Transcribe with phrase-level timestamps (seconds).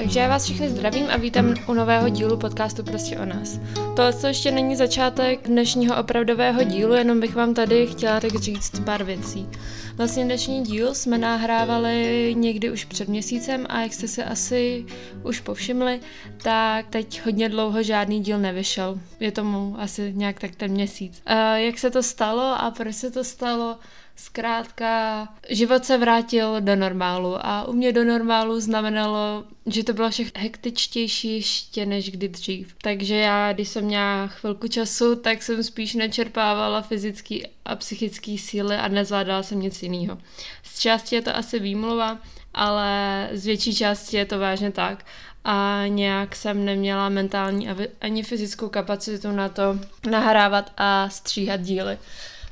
[0.00, 3.60] Takže já vás všechny zdravím a vítám u nového dílu podcastu Prostě o nás.
[3.74, 8.80] Tohle to ještě není začátek dnešního opravdového dílu, jenom bych vám tady chtěla tak říct
[8.84, 9.48] pár věcí.
[9.96, 14.86] Vlastně dnešní díl jsme nahrávali někdy už před měsícem a jak jste si asi
[15.22, 16.00] už povšimli,
[16.42, 19.00] tak teď hodně dlouho žádný díl nevyšel.
[19.20, 21.22] Je tomu asi nějak tak ten měsíc.
[21.30, 23.76] Uh, jak se to stalo a proč se to stalo?
[24.16, 30.10] Zkrátka, život se vrátil do normálu a u mě do normálu znamenalo, že to bylo
[30.10, 32.74] všechno hektičtější ještě než kdy dřív.
[32.82, 38.76] Takže já, když jsem měla chvilku času, tak jsem spíš nečerpávala fyzický a psychický síly
[38.76, 40.18] a nezvládala jsem nic jiného.
[40.62, 42.18] Z části je to asi výmluva,
[42.54, 45.04] ale z větší části je to vážně tak
[45.44, 47.68] a nějak jsem neměla mentální
[48.00, 49.78] ani fyzickou kapacitu na to
[50.10, 51.98] nahrávat a stříhat díly.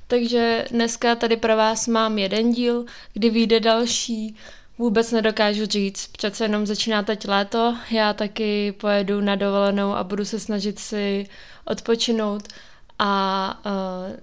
[0.09, 4.37] Takže dneska tady pro vás mám jeden díl, kdy vyjde další.
[4.79, 10.25] Vůbec nedokážu říct, přece jenom začíná teď léto, já taky pojedu na dovolenou a budu
[10.25, 11.27] se snažit si
[11.65, 12.49] odpočinout
[12.99, 14.17] a uh,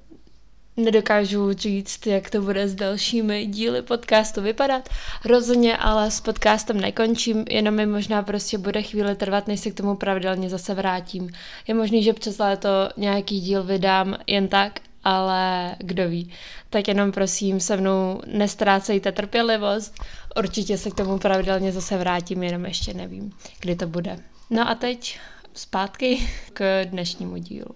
[0.86, 4.90] nedokážu říct, jak to bude s dalšími díly podcastu vypadat.
[5.26, 9.78] Rozhodně ale s podcastem nekončím, jenom mi možná prostě bude chvíli trvat, než se k
[9.78, 11.30] tomu pravidelně zase vrátím.
[11.68, 16.34] Je možný, že přes léto nějaký díl vydám jen tak, ale kdo ví.
[16.70, 19.94] Tak jenom prosím se mnou nestrácejte trpělivost,
[20.38, 24.20] určitě se k tomu pravidelně zase vrátím, jenom ještě nevím, kdy to bude.
[24.50, 25.20] No a teď
[25.54, 27.76] zpátky k dnešnímu dílu.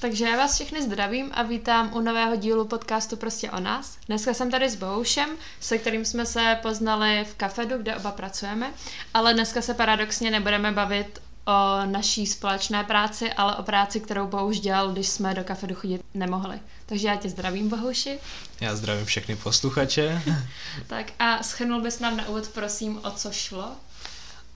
[0.00, 3.98] Takže já vás všechny zdravím a vítám u nového dílu podcastu Prostě o nás.
[4.06, 8.72] Dneska jsem tady s Bohušem, se kterým jsme se poznali v kafedu, kde oba pracujeme,
[9.14, 14.60] ale dneska se paradoxně nebudeme bavit o naší společné práci, ale o práci, kterou Bohuš
[14.60, 16.60] dělal, když jsme do kafedu chodit nemohli.
[16.86, 18.18] Takže já tě zdravím, Bohuši.
[18.60, 20.22] Já zdravím všechny posluchače.
[20.86, 23.72] tak a schrnul bys nám na úvod, prosím, o co šlo?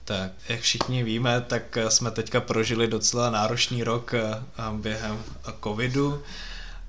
[0.05, 5.23] Tak, jak všichni víme, tak jsme teďka prožili docela náročný rok eh, během
[5.63, 6.23] covidu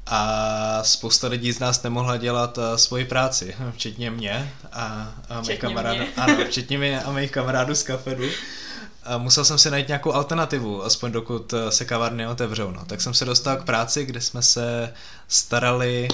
[0.07, 5.59] a spousta lidí z nás nemohla dělat uh, svoji práci, včetně mě a, a mých
[5.59, 6.05] kamarádů.
[6.17, 8.25] Ano, včetně mě a mých kamarádů z kafedu
[9.19, 12.71] musel jsem si najít nějakou alternativu, aspoň dokud eh, se kavárny otevřou.
[12.71, 12.85] No.
[12.85, 14.93] Tak jsem se dostal k práci, kde jsme se
[15.29, 16.09] starali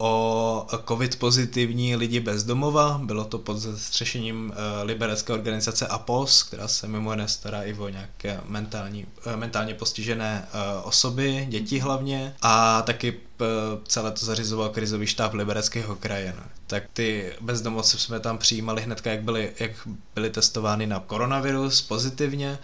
[0.00, 3.00] o covid pozitivní lidi bez domova.
[3.04, 7.88] Bylo to pod zastřešením eh, liberecké organizace APOS, která se mimo jiné stará i o
[7.88, 10.48] nějaké mentální, eh, mentálně postižené
[10.84, 12.34] osoby, děti hlavně.
[12.42, 13.20] A taky
[13.86, 16.34] celé to zařizoval krizový štáb libereckého kraje.
[16.36, 16.42] No.
[16.66, 19.70] Tak ty bezdomovci jsme tam přijímali hned, jak byli, jak
[20.14, 22.58] byli testovány na koronavirus pozitivně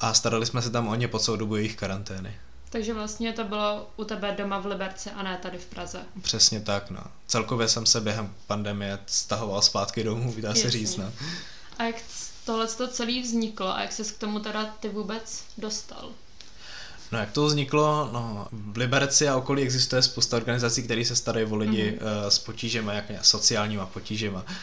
[0.00, 2.34] a starali jsme se tam o ně po celou dobu jejich karantény.
[2.70, 6.00] Takže vlastně to bylo u tebe doma v Liberci a ne tady v Praze.
[6.22, 7.00] Přesně tak, no.
[7.26, 11.12] Celkově jsem se během pandemie stahoval zpátky domů, dá se říct, no.
[11.78, 11.96] A jak
[12.44, 16.10] tohle to celé vzniklo a jak ses k tomu teda ty vůbec dostal?
[17.12, 18.10] No jak to vzniklo?
[18.12, 22.24] No, v Liberci a okolí existuje spousta organizací, které se starají o lidi mm-hmm.
[22.24, 24.42] uh, s potížemi, jak sociálníma potížema.
[24.42, 24.54] Uh,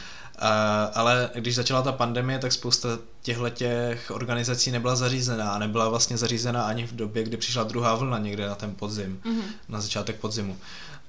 [0.94, 2.90] ale když začala ta pandemie, tak spousta
[3.22, 7.96] těchto těch organizací nebyla zařízená a nebyla vlastně zařízená ani v době, kdy přišla druhá
[7.96, 9.44] vlna někde na ten podzim, mm-hmm.
[9.70, 10.58] na začátek podzimu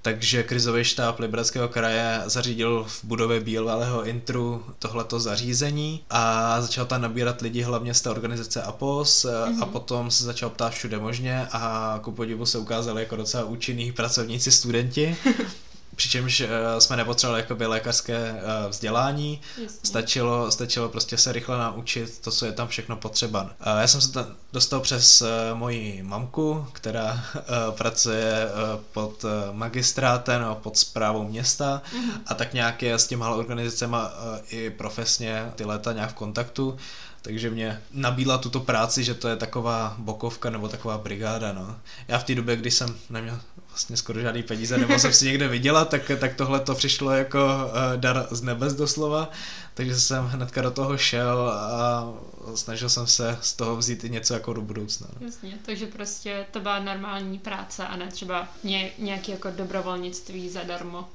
[0.07, 7.03] takže krizový štáb Libereckého kraje zařídil v budově Bílého intru tohleto zařízení a začal tam
[7.03, 9.45] nabírat lidi hlavně z té organizace APOS mm-hmm.
[9.45, 9.69] a mhm.
[9.69, 14.53] potom se začal ptát všude možně a ku podivu se ukázali jako docela účinní pracovníci
[14.53, 15.17] studenti
[15.97, 16.47] přičemž uh,
[16.79, 19.79] jsme nepotřebovali jakoby lékařské uh, vzdělání, Jasně.
[19.83, 23.43] stačilo, stačilo prostě se rychle naučit to, co je tam všechno potřeba.
[23.43, 23.49] Uh,
[23.81, 27.41] já jsem se tam dostal přes uh, moji mamku, která uh,
[27.77, 32.21] pracuje uh, pod uh, magistrátem a pod zprávou města uh-huh.
[32.27, 36.79] a tak nějak je s těma organizacemi uh, i profesně ty léta nějak v kontaktu
[37.27, 41.77] takže mě nabídla tuto práci, že to je taková bokovka nebo taková brigáda, no.
[42.09, 43.41] Já v té době, kdy jsem neměl
[43.77, 47.39] vlastně skoro žádný peníze, nebo jsem si někde vydělat, tak, tak tohle to přišlo jako
[47.39, 49.31] uh, dar z nebes doslova,
[49.75, 52.09] takže jsem hnedka do toho šel a
[52.55, 55.07] snažil jsem se z toho vzít i něco jako do budoucna.
[55.21, 55.27] No.
[55.27, 61.09] Jasně, takže prostě to byla normální práce a ne třeba ně, nějaký jako dobrovolnictví zadarmo.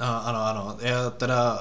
[0.00, 0.76] No, ano, ano.
[0.80, 1.54] Já teda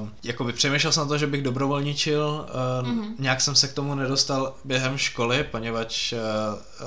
[0.00, 2.46] uh, jakoby přemýšlel jsem na to, že bych dobrovolničil.
[2.82, 3.14] Uh, mm-hmm.
[3.18, 6.18] Nějak jsem se k tomu nedostal během školy, poněvadž uh,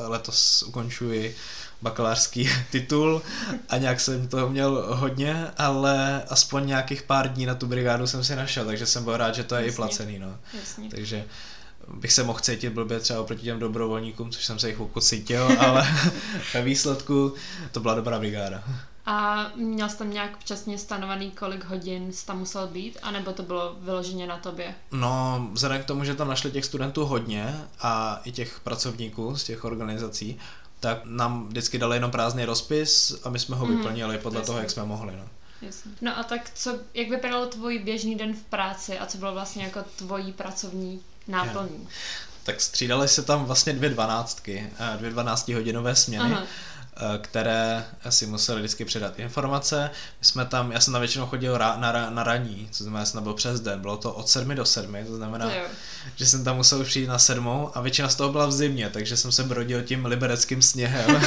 [0.09, 1.36] letos ukončuji
[1.81, 3.21] bakalářský titul
[3.69, 8.24] a nějak jsem toho měl hodně, ale aspoň nějakých pár dní na tu brigádu jsem
[8.24, 9.74] si našel, takže jsem byl rád, že to je Jasně.
[9.74, 10.19] i placený.
[10.19, 10.38] No.
[10.53, 10.89] Jasně.
[10.89, 11.25] Takže
[11.94, 15.50] bych se mohl cítit blbě třeba oproti těm dobrovolníkům, což jsem se jich pokud cítil,
[15.59, 15.88] ale
[16.53, 17.33] ve výsledku
[17.71, 18.63] to byla dobrá brigáda.
[19.09, 23.44] A měl jsi tam nějak přesně stanovený, kolik hodin jsi tam musel být, anebo to
[23.44, 24.75] bylo vyloženě na tobě?
[24.91, 29.44] No, vzhledem k tomu, že tam našli těch studentů hodně a i těch pracovníků z
[29.44, 30.39] těch organizací,
[30.79, 34.47] tak nám vždycky dali jenom prázdný rozpis a my jsme ho mm, vyplnili podle jasný.
[34.47, 35.13] toho, jak jsme mohli.
[35.15, 35.27] No.
[35.62, 35.91] Jasně.
[36.01, 39.63] No a tak co, jak vypadal tvůj běžný den v práci a co bylo vlastně
[39.63, 41.88] jako tvojí pracovní náplní?
[42.44, 46.33] Tak střídaly se tam vlastně dvě dvanáctky, eh, dvě dvanáctihodinové směny.
[46.33, 46.44] Aha
[47.21, 49.89] které si museli vždycky předat informace.
[50.19, 53.11] My jsme tam, já jsem tam většinou chodil ra, na, na raní, co znamená, že
[53.11, 55.55] jsem byl přes den, bylo to od sedmi do sedmi, to znamená, to
[56.15, 59.17] že jsem tam musel přijít na sedmou a většina z toho byla v zimě, takže
[59.17, 61.21] jsem se brodil tím libereckým sněhem.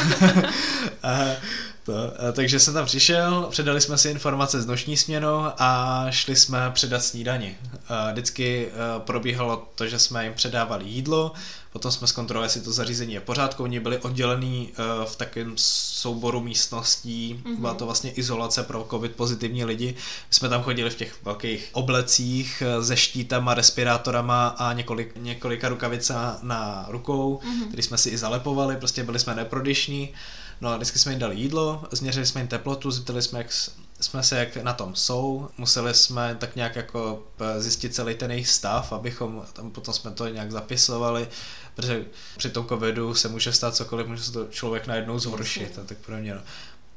[1.03, 1.21] a,
[1.91, 6.37] to, a, takže jsem tam přišel, předali jsme si informace z noční směnou a šli
[6.37, 7.57] jsme předat snídani.
[7.89, 11.33] A vždycky a, probíhalo to, že jsme jim předávali jídlo,
[11.73, 13.63] Potom jsme zkontrolovali, jestli to zařízení je pořádku.
[13.63, 17.41] Oni byli oddělený uh, v takovém souboru místností.
[17.45, 17.61] Mm-hmm.
[17.61, 19.95] Byla to vlastně izolace pro covid pozitivní lidi.
[20.29, 26.39] My jsme tam chodili v těch velkých oblecích se štítama, respirátorama a několik, několika rukavica
[26.43, 27.69] na rukou, mm-hmm.
[27.69, 28.77] který jsme si i zalepovali.
[28.77, 30.15] Prostě byli jsme neprodyšní.
[30.61, 33.53] No a vždycky jsme jim dali jídlo, změřili jsme jim teplotu, zjistili jsme, jak
[34.01, 37.23] jsme se jak na tom jsou, museli jsme tak nějak jako
[37.59, 41.29] zjistit celý ten jejich stav, abychom, tam potom jsme to nějak zapisovali,
[41.75, 42.05] protože
[42.37, 45.99] při tom covidu se může stát cokoliv, může se to člověk najednou zhoršit a tak
[45.99, 46.35] podobně.
[46.35, 46.41] No.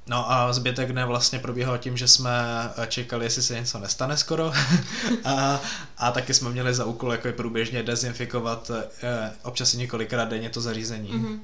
[0.07, 2.31] No a zbytek dne vlastně probíhal tím, že jsme
[2.88, 4.54] čekali, jestli se něco nestane skoro
[5.25, 5.62] a,
[5.98, 8.71] a taky jsme měli za úkol jako průběžně dezinfikovat
[9.04, 11.09] eh, občas i několikrát denně to zařízení.
[11.09, 11.39] Mm-hmm.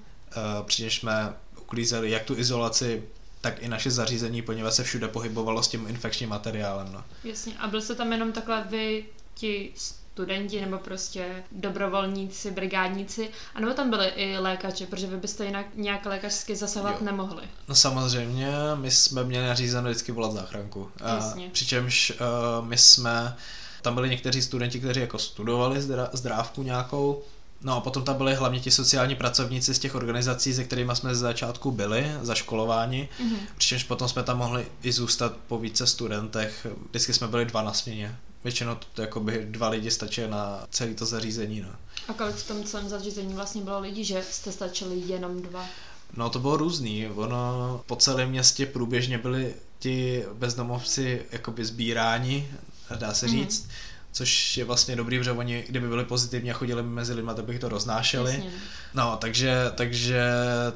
[0.65, 1.33] Přičemž jsme
[1.69, 3.03] uklízeli jak tu izolaci,
[3.41, 6.91] tak i naše zařízení, poněvadž se všude pohybovalo s tím infekčním materiálem.
[6.91, 7.03] No.
[7.23, 13.59] Jasně, a byl se tam jenom takhle vy, ti studenti nebo prostě dobrovolníci, brigádníci, a
[13.59, 17.05] nebo tam byli i lékaři, protože vy byste jinak nějak lékařsky zasahovat jo.
[17.05, 17.43] nemohli.
[17.67, 20.91] No samozřejmě, my jsme měli nařízeno vždycky volat záchranku.
[21.05, 21.49] Jasně.
[21.49, 23.35] Přičemž uh, my jsme,
[23.81, 25.81] tam byli někteří studenti, kteří jako studovali
[26.13, 27.23] zdrávku nějakou,
[27.61, 31.15] No a potom tam byli hlavně ti sociální pracovníci z těch organizací, se kterými jsme
[31.15, 33.37] ze začátku byli, zaškolováni, mm-hmm.
[33.57, 36.67] přičemž potom jsme tam mohli i zůstat po více studentech.
[36.89, 38.17] Vždycky jsme byli dva na směně.
[38.43, 41.61] Většinou to, jakoby dva lidi stačí na celé to zařízení.
[41.61, 41.69] No.
[42.07, 45.65] A kolik v tom celém zařízení vlastně bylo lidí, že jste stačili jenom dva?
[46.13, 47.07] No to bylo různý.
[47.07, 52.51] Ono po celém městě průběžně byli ti bezdomovci jakoby sbíráni,
[52.95, 53.35] dá se mhm.
[53.35, 53.65] říct.
[53.65, 57.45] Mm-hmm což je vlastně dobrý, protože oni, kdyby byli pozitivní a chodili mezi lidmi, tak
[57.45, 58.33] bych to roznášeli.
[58.33, 58.51] Jasně.
[58.93, 60.21] No, takže, takže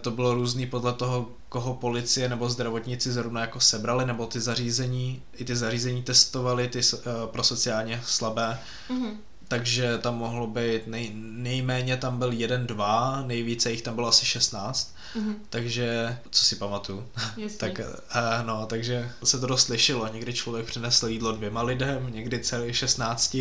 [0.01, 5.21] to bylo různý podle toho, koho policie nebo zdravotníci zrovna jako sebrali, nebo ty zařízení,
[5.35, 7.01] i ty zařízení testovali, ty uh,
[7.31, 8.59] pro sociálně slabé.
[8.89, 9.15] Mm-hmm
[9.47, 14.25] takže tam mohlo být, nej, nejméně tam byl jeden, dva, nejvíce jich tam bylo asi
[14.25, 15.35] 16, mm-hmm.
[15.49, 17.09] takže, co si pamatuju,
[17.57, 22.39] tak, uh, no, takže se to dost lišilo, někdy člověk přinesl jídlo dvěma lidem, někdy
[22.39, 23.37] celý 16,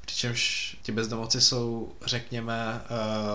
[0.00, 2.80] přičemž ti bezdomovci jsou, řekněme,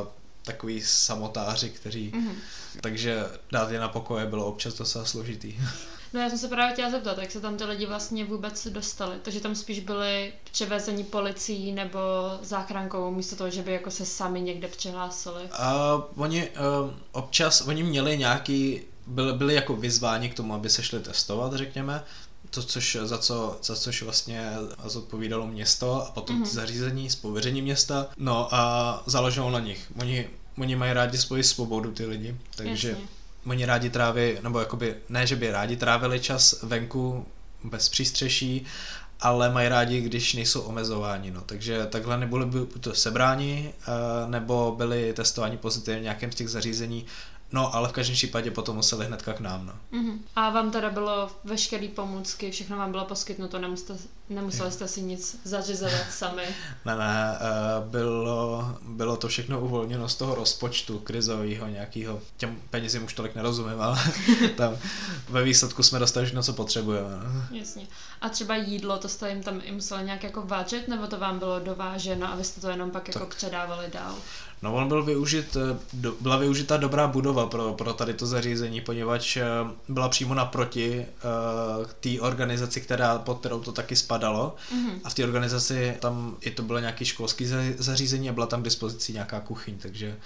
[0.02, 0.08] uh,
[0.44, 2.36] takový samotáři, kteří, mm-hmm.
[2.81, 5.56] takže dát je na pokoje bylo občas docela složitý.
[6.16, 9.16] No já jsem se právě chtěla zeptat, jak se tam ty lidi vlastně vůbec dostali.
[9.22, 12.00] Takže tam spíš byli převezeni policií nebo
[12.42, 15.44] záchrankou, místo toho, že by jako se sami někde přihlásili.
[15.44, 20.84] Uh, oni uh, občas, oni měli nějaký, byli, byli jako vyzváni k tomu, aby se
[20.84, 22.04] šli testovat, řekněme,
[22.50, 24.52] to, což, za, co, za což vlastně
[24.86, 26.48] zodpovídalo město a potom mm-hmm.
[26.54, 28.07] zařízení z pověření města.
[28.18, 29.92] No a záleželo na nich.
[30.00, 33.15] Oni, oni mají rádi svoji svobodu, ty lidi, takže Jasně
[33.47, 37.25] oni rádi tráví, nebo jakoby ne, že by rádi trávili čas venku
[37.64, 38.66] bez přístřeší,
[39.19, 41.31] ale mají rádi, když nejsou omezováni.
[41.31, 41.42] No.
[41.42, 46.49] Takže takhle nebyli by to sebráni, eh, nebo byli testováni pozitivně v nějakém z těch
[46.49, 47.06] zařízení,
[47.52, 49.99] No, ale v každém případě potom museli hnedka k nám, no.
[49.99, 50.18] Mm-hmm.
[50.35, 53.99] A vám teda bylo veškeré pomůcky, všechno vám bylo poskytnuto, nemuseli,
[54.30, 56.44] nemuseli jste si nic zařizovat sami?
[56.85, 63.04] ne, ne, uh, bylo, bylo to všechno uvolněno z toho rozpočtu krizového nějakého, těm penězím
[63.04, 63.99] už tolik nerozumím, ale
[64.57, 64.78] tam
[65.30, 67.09] ve výsledku jsme dostali všechno, co potřebujeme.
[67.09, 67.57] No.
[67.57, 67.87] Jasně.
[68.21, 71.40] A třeba jídlo, to jste jim tam i museli nějak jako vážet, nebo to vám
[71.40, 74.16] bylo dováženo a vy jste to jenom pak jako předávali dál?
[74.62, 79.38] No on byl využit, eh, byla využita dobrá budova pro, pro tady to zařízení, poněvadž
[79.38, 79.45] eh,
[79.90, 81.06] byla přímo naproti
[81.80, 84.56] uh, té organizaci, která, pod kterou to taky spadalo.
[84.71, 85.00] Mm-hmm.
[85.04, 87.47] A v té organizaci tam i to bylo nějaký školský
[87.78, 90.18] zařízení a byla tam k dispozici nějaká kuchyň, takže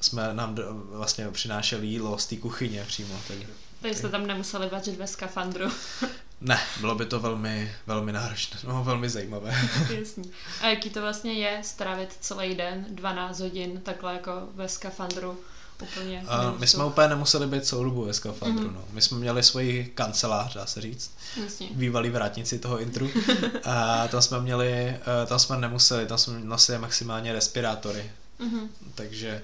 [0.00, 3.14] jsme nám do, vlastně přinášeli jídlo z té kuchyně přímo.
[3.28, 3.46] Takže,
[3.82, 5.70] takže jste tam nemuseli vařit ve skafandru.
[6.44, 9.68] Ne, bylo by to velmi, velmi náročné, no, velmi zajímavé.
[9.98, 10.30] Jasný.
[10.60, 15.38] A jaký to vlastně je strávit celý den, 12 hodin, takhle jako ve skafandru
[15.82, 16.24] úplně.
[16.28, 18.68] A my jsme úplně nemuseli být celou dobu ve skafandru.
[18.68, 18.74] Mm-hmm.
[18.74, 18.84] No.
[18.90, 21.10] My jsme měli svoji kancelář, dá se říct.
[21.42, 21.68] Jasně.
[21.70, 23.10] Bývalý vrátnici toho intru.
[23.64, 28.10] a tam jsme měli, eh, tam jsme nemuseli, tam jsme nosili maximálně respirátory.
[28.40, 28.68] Mm-hmm.
[28.94, 29.42] Takže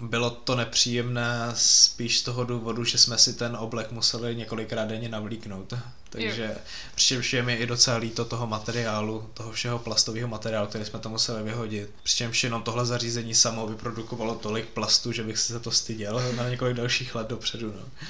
[0.00, 5.08] bylo to nepříjemné spíš z toho důvodu, že jsme si ten oblek museli několikrát denně
[5.08, 5.74] navlíknout.
[6.10, 6.56] Takže
[6.94, 11.12] přičemž je mi i docela líto toho materiálu, toho všeho plastového materiálu, který jsme tam
[11.12, 11.90] museli vyhodit.
[12.02, 16.48] Přičemž jenom tohle zařízení samo vyprodukovalo tolik plastu, že bych si za to styděl na
[16.48, 17.74] několik dalších let dopředu.
[17.76, 18.06] No.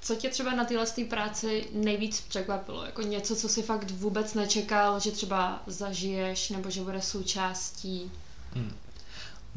[0.00, 2.84] Co tě třeba na téhle práci nejvíc překvapilo?
[2.84, 8.12] Jako něco, co si fakt vůbec nečekal, že třeba zažiješ nebo že bude součástí?
[8.54, 8.72] Hmm.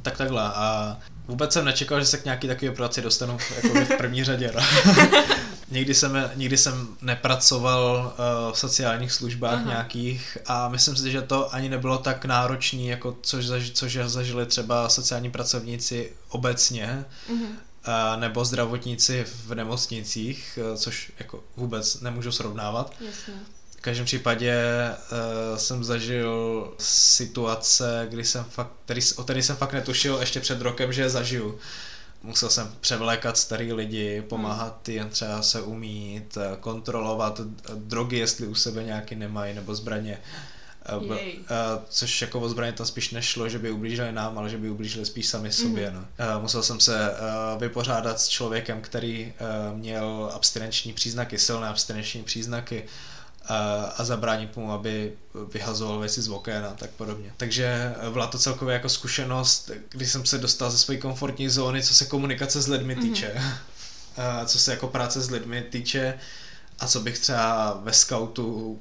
[0.02, 0.42] Tak takhle.
[0.42, 0.98] A
[1.28, 4.54] vůbec jsem nečekal, že se k nějaký takový operaci dostanu jako v první řadě.
[4.56, 4.62] No.
[5.72, 8.14] nikdy, jsem, nikdy jsem nepracoval
[8.48, 9.70] uh, v sociálních službách Aha.
[9.70, 14.46] nějakých a myslím si, že to ani nebylo tak náročné, jako což, zaž, což zažili
[14.46, 17.06] třeba sociální pracovníci obecně.
[17.88, 22.94] Uh, nebo zdravotníci v nemocnicích, uh, což jako vůbec nemůžu srovnávat.
[23.00, 23.34] Jasně
[23.84, 24.56] každém případě
[25.12, 30.62] uh, jsem zažil situace, kdy jsem fakt, který, o který jsem fakt netušil ještě před
[30.62, 31.60] rokem, že je zažiju.
[32.24, 34.98] Musel jsem převlékat starý lidi, pomáhat hmm.
[34.98, 37.42] jen třeba se umít, eh, kontrolovat
[37.76, 40.20] drogy, jestli u sebe nějaký nemají, nebo zbraně.
[40.98, 41.18] Uh, uh,
[41.90, 45.06] což jako o zbraně tam spíš nešlo, že by ublížili nám, ale že by ublížili
[45.06, 45.90] spíš sami sobě.
[45.90, 45.96] Mm.
[45.96, 46.02] No.
[46.36, 49.34] Uh, musel jsem se uh, vypořádat s člověkem, který
[49.72, 52.84] uh, měl abstinenční příznaky, silné abstinenční příznaky
[53.98, 55.14] a zabránit mu, aby
[55.54, 57.34] vyhazoval věci z oken a tak podobně.
[57.38, 61.94] Takže byla to celkově jako zkušenost, když jsem se dostal ze své komfortní zóny, co
[61.96, 63.04] se komunikace s lidmi mhm.
[63.04, 64.46] týče, mm-hmm.
[64.46, 66.20] co se jako práce s lidmi týče
[66.80, 68.80] a co bych třeba ve scoutu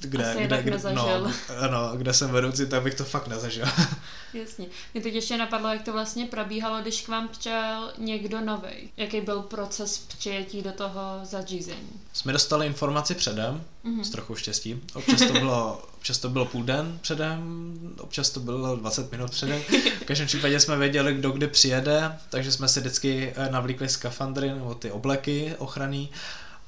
[0.00, 3.64] kde, Asi kde, kde, no, ano, kde jsem vedoucí, tak bych to fakt nezažil.
[4.34, 4.66] Jasně.
[4.94, 8.90] Mě teď ještě napadlo, jak to vlastně probíhalo, když k vám přijel někdo nový.
[8.96, 11.88] Jaký byl proces přijetí do toho zařízení?
[12.12, 14.02] Jsme dostali informaci předem, mm-hmm.
[14.02, 14.80] s trochu štěstí.
[14.94, 19.62] Občas to bylo občas to bylo půl den předem, občas to bylo 20 minut předem.
[20.00, 24.48] V každém případě jsme věděli, kdo kdy přijede, takže jsme si vždycky eh, navlíkli skafandry
[24.48, 26.10] nebo ty obleky ochranný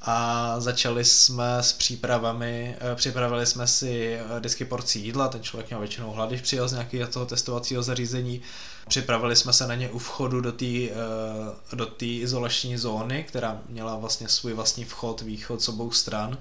[0.08, 5.70] a začali jsme s přípravami, eh, připravili jsme si eh, vždycky porcí jídla, ten člověk
[5.70, 8.42] měl většinou hlad, když přijel z nějakého toho testovacího zařízení,
[8.88, 13.96] připravili jsme se na ně u vchodu do té eh, do izolační zóny, která měla
[13.96, 16.38] vlastně svůj vlastní vchod, východ s obou stran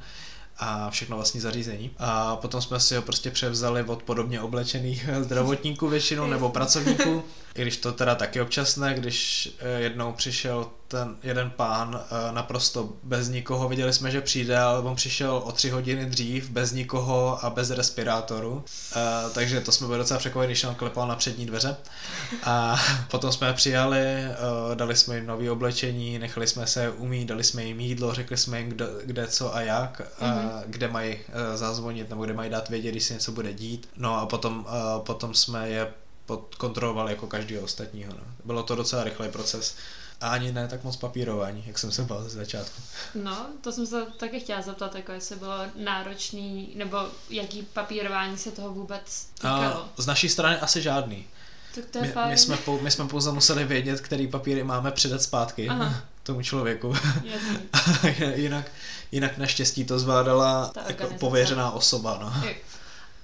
[0.57, 1.91] a všechno vlastní zařízení.
[1.97, 7.23] A potom jsme si ho prostě převzali od podobně oblečených zdravotníků většinou nebo pracovníků,
[7.55, 12.89] i když to teda taky občas ne, když jednou přišel ten jeden pán eh, naprosto
[13.03, 17.45] bez nikoho, viděli jsme, že přijde, ale on přišel o tři hodiny dřív, bez nikoho
[17.45, 18.63] a bez respirátoru,
[18.95, 21.77] eh, takže to jsme byli docela překvapení, když on klepal na přední dveře.
[22.43, 24.35] A potom jsme přijali, eh,
[24.75, 28.59] dali jsme jim nové oblečení, nechali jsme se umít, dali jsme jim jídlo, řekli jsme
[28.59, 30.63] jim, kde, kde co a jak, mm-hmm.
[30.65, 31.17] kde mají
[31.55, 33.89] zazvonit nebo kde mají dát vědět, když se něco bude dít.
[33.97, 34.65] No a potom,
[35.03, 35.87] potom jsme je
[36.57, 38.13] kontrolovali jako každého ostatního.
[38.13, 38.23] No.
[38.45, 39.75] Bylo to docela rychlý proces.
[40.21, 42.81] A ani ne tak moc papírování, jak jsem se bál ze začátku.
[43.15, 46.97] No, to jsem se taky chtěla zeptat, jako jestli bylo náročný, nebo
[47.29, 49.85] jaký papírování se toho vůbec týkalo.
[49.85, 51.25] A z naší strany asi žádný.
[51.75, 52.29] Tak to je my, fajn.
[52.29, 56.01] My jsme, my jsme pouze museli vědět, který papíry máme předat zpátky Aha.
[56.23, 56.93] tomu člověku.
[58.35, 58.71] jinak,
[59.11, 62.17] jinak naštěstí to zvládala jako pověřená osoba.
[62.21, 62.43] No.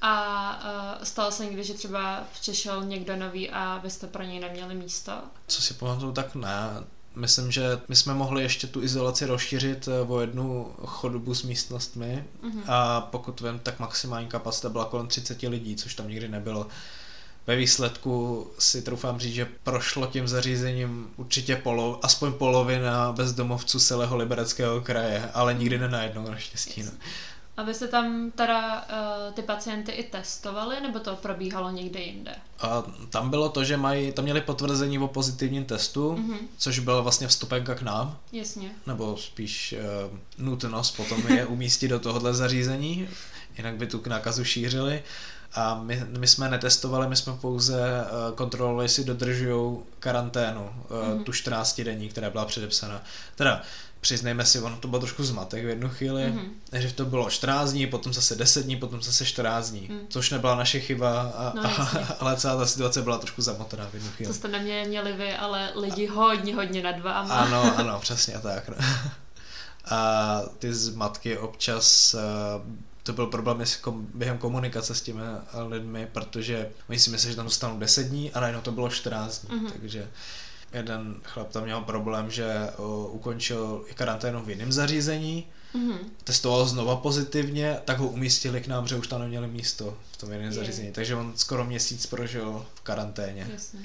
[0.01, 4.39] A uh, stalo se někdy, že třeba přišel někdo nový a vy jste pro něj
[4.39, 5.11] neměli místo?
[5.47, 6.83] Co si pamatuju, tak ne.
[7.15, 12.25] Myslím, že my jsme mohli ještě tu izolaci rozšířit eh, o jednu chodbu s místnostmi
[12.43, 12.61] uh-huh.
[12.67, 16.67] a pokud vím, tak maximální kapacita byla kolem 30 lidí, což tam nikdy nebylo.
[17.47, 24.17] Ve výsledku si troufám říct, že prošlo tím zařízením určitě polo, aspoň polovina bezdomovců celého
[24.17, 26.83] libereckého kraje, ale nikdy ne najednou naštěstí.
[26.83, 26.91] No.
[27.61, 32.35] A vy jste tam teda uh, ty pacienty i testovali, nebo to probíhalo někde jinde?
[32.59, 36.37] A tam bylo to, že mají, tam měli potvrzení o pozitivním testu, mm-hmm.
[36.57, 38.17] což byla vlastně vstupenka k nám.
[38.31, 38.71] Jasně.
[38.87, 43.07] Nebo spíš uh, nutnost potom je umístit do tohohle zařízení,
[43.57, 45.03] jinak by tu nákazu šířili.
[45.53, 51.23] A my, my jsme netestovali, my jsme pouze uh, kontrolovali, jestli dodržují karanténu, uh, mm-hmm.
[51.23, 53.03] tu 14 denní, která byla předepsána.
[53.35, 53.61] Teda
[54.01, 56.79] přiznejme si, ono to bylo trošku zmatek v jednu chvíli, mm-hmm.
[56.79, 59.99] že to bylo 14 dní, potom zase 10 dní, potom zase 14 dní, mm.
[60.09, 63.93] což nebyla naše chyba, a, no, a, ale celá ta situace byla trošku zamotaná v
[63.93, 64.27] jednu chvíli.
[64.27, 67.35] To jste neměli vy, ale lidi hodně, hodně nad váma.
[67.35, 68.69] Ano, ano, přesně tak.
[68.69, 68.75] No.
[69.85, 72.19] A ty zmatky občas eh,
[73.03, 73.63] to byl problém
[74.13, 75.21] během komunikace s těmi
[75.67, 79.45] lidmi, protože oni si mysleli, že tam dostanou 10 dní a najednou to bylo 14
[79.45, 79.71] dní, mm-hmm.
[79.71, 80.07] takže
[80.73, 85.97] jeden chlap tam měl problém, že o, ukončil karanténu v jiném zařízení, mm-hmm.
[86.23, 90.31] testoval znova pozitivně, tak ho umístili k nám, že už tam neměli místo v tom
[90.31, 90.91] jiném zařízení.
[90.91, 93.47] Takže on skoro měsíc prožil v karanténě.
[93.53, 93.79] Jasně.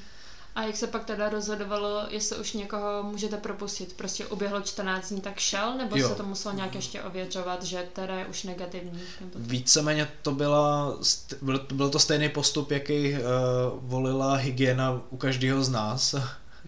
[0.57, 3.93] A jak se pak teda rozhodovalo, jestli už někoho můžete propustit?
[3.93, 5.77] Prostě uběhlo 14 dní, tak šel?
[5.79, 6.09] Nebo jo.
[6.09, 9.01] se to muselo nějak ještě ověřovat, že teda je už negativní?
[9.21, 9.39] Nebo...
[9.39, 10.97] Víceméně to byla,
[11.43, 13.19] byl, byl to stejný postup, jaký uh,
[13.81, 16.15] volila hygiena u každého z nás.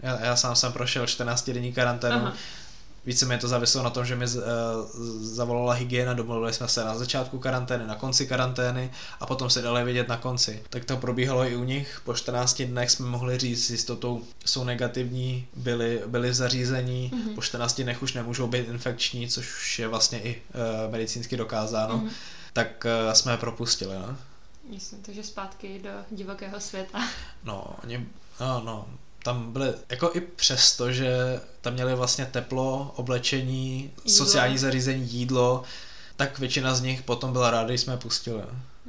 [0.03, 2.15] Já, já sám jsem prošel 14 denní karanténu.
[2.15, 2.33] Aha
[3.25, 4.41] mě to záviselo na tom, že mi uh,
[5.21, 9.83] zavolala hygiena, domluvili jsme se na začátku karantény, na konci karantény a potom se dali
[9.83, 10.63] vidět na konci.
[10.69, 12.01] Tak to probíhalo i u nich.
[12.03, 17.35] Po 14 dnech jsme mohli říct s jistotou, jsou negativní, byli, byli v zařízení, mm-hmm.
[17.35, 20.41] po 14 dnech už nemůžou být infekční, což je vlastně i
[20.85, 21.97] uh, medicínsky dokázáno.
[21.97, 22.11] Mm-hmm.
[22.53, 23.95] Tak uh, jsme je propustili.
[23.95, 24.17] No?
[24.69, 26.99] Jasně, takže zpátky do divokého světa.
[27.43, 28.07] No, oni,
[28.39, 28.85] no, no,
[29.29, 34.25] tam byly, jako i přesto, že tam měli vlastně teplo, oblečení, jídlo.
[34.25, 35.63] sociální zařízení, jídlo,
[36.15, 38.43] tak většina z nich potom byla ráda, když jsme je pustili.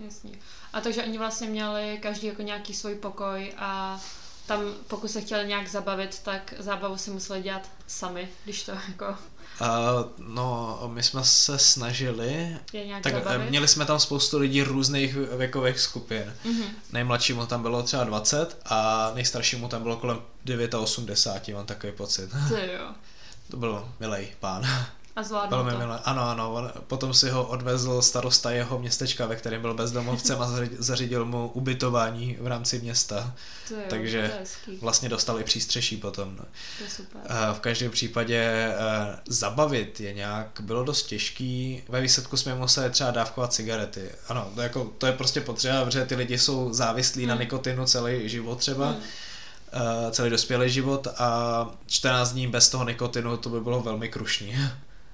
[0.04, 0.30] Jasně.
[0.72, 4.00] A takže oni vlastně měli každý jako nějaký svůj pokoj a
[4.46, 9.16] tam pokud se chtěli nějak zabavit, tak zábavu si museli dělat sami, když to jako
[9.60, 9.66] Uh,
[10.34, 12.56] no, my jsme se snažili.
[13.02, 13.48] Tak zabavit?
[13.50, 16.34] měli jsme tam spoustu lidí různých věkových skupin.
[16.44, 16.68] Mm-hmm.
[16.92, 20.20] Nejmladšímu tam bylo třeba 20 a nejstaršímu tam bylo kolem
[20.78, 22.30] 89, mám takový pocit.
[22.48, 22.88] To jo.
[23.50, 24.66] To byl milý pán.
[25.16, 25.64] A zvládl to.
[25.64, 26.00] Milé.
[26.04, 26.52] Ano, ano.
[26.52, 31.48] On, potom si ho odvezl starosta jeho městečka, ve kterém byl bezdomovcem a zařídil mu
[31.48, 33.34] ubytování v rámci města.
[33.68, 34.32] To je, Takže
[34.64, 36.36] to vlastně dostali přístřeší potom.
[36.36, 36.44] No.
[36.78, 37.20] To je super.
[37.52, 38.76] V každém případě eh,
[39.28, 41.82] zabavit je nějak bylo dost těžký.
[41.88, 44.10] Ve výsledku jsme museli třeba dávkovat cigarety.
[44.28, 47.28] Ano, to, jako, to je prostě potřeba, protože ty lidi jsou závislí hmm.
[47.28, 48.90] na nikotinu celý život třeba.
[48.90, 49.02] Hmm
[50.10, 54.56] celý dospělý život a 14 dní bez toho nikotinu to by bylo velmi krušný.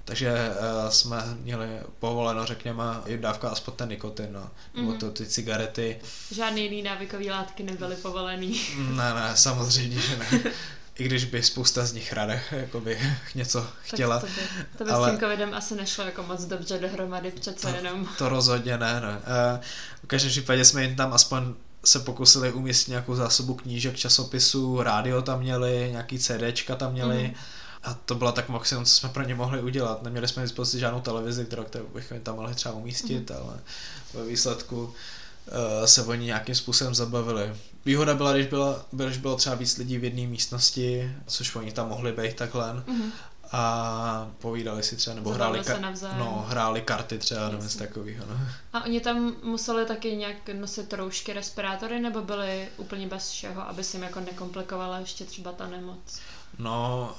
[0.06, 4.50] Takže uh, jsme měli povoleno, řekněme, i dávka aspoň ten nikotin, no.
[4.74, 4.98] nebo mm-hmm.
[4.98, 5.98] to, ty cigarety.
[6.30, 8.60] Žádný jiný návykový látky nebyly povolený.
[8.78, 10.40] ne, ne, samozřejmě, že ne.
[10.98, 12.98] I když by spousta z nich ráda jakoby
[13.34, 14.20] něco chtěla.
[14.20, 15.08] Tak to by, to by ale...
[15.08, 18.08] s tím covidem asi nešlo jako moc dobře dohromady, přece to, jenom.
[18.18, 19.10] To rozhodně ne, ne.
[19.10, 19.60] Uh,
[20.02, 25.22] v každém případě jsme jim tam aspoň se pokusili umístit nějakou zásobu knížek, časopisů, rádio
[25.22, 27.16] tam měli, nějaký CDčka tam měli.
[27.16, 30.02] Mm-hmm a to byla tak maximum, co jsme pro ně mohli udělat.
[30.02, 33.36] Neměli jsme dispozici žádnou televizi, kterou, kterou bychom tam mohli třeba umístit, mm.
[33.36, 33.58] ale
[34.14, 34.92] ve výsledku uh,
[35.84, 37.54] se oni nějakým způsobem zabavili.
[37.84, 41.88] Výhoda byla, když, byla, když bylo třeba víc lidí v jedné místnosti, což oni tam
[41.88, 43.12] mohli být takhle, mm.
[43.52, 48.24] A povídali si třeba, nebo hráli, ka- no, hráli karty třeba, nebo něco takového.
[48.28, 48.38] No.
[48.72, 53.84] A oni tam museli taky nějak nosit roušky, respirátory, nebo byli úplně bez všeho, aby
[53.84, 56.20] si jim jako nekomplikovala ještě třeba ta nemoc?
[56.58, 57.10] No,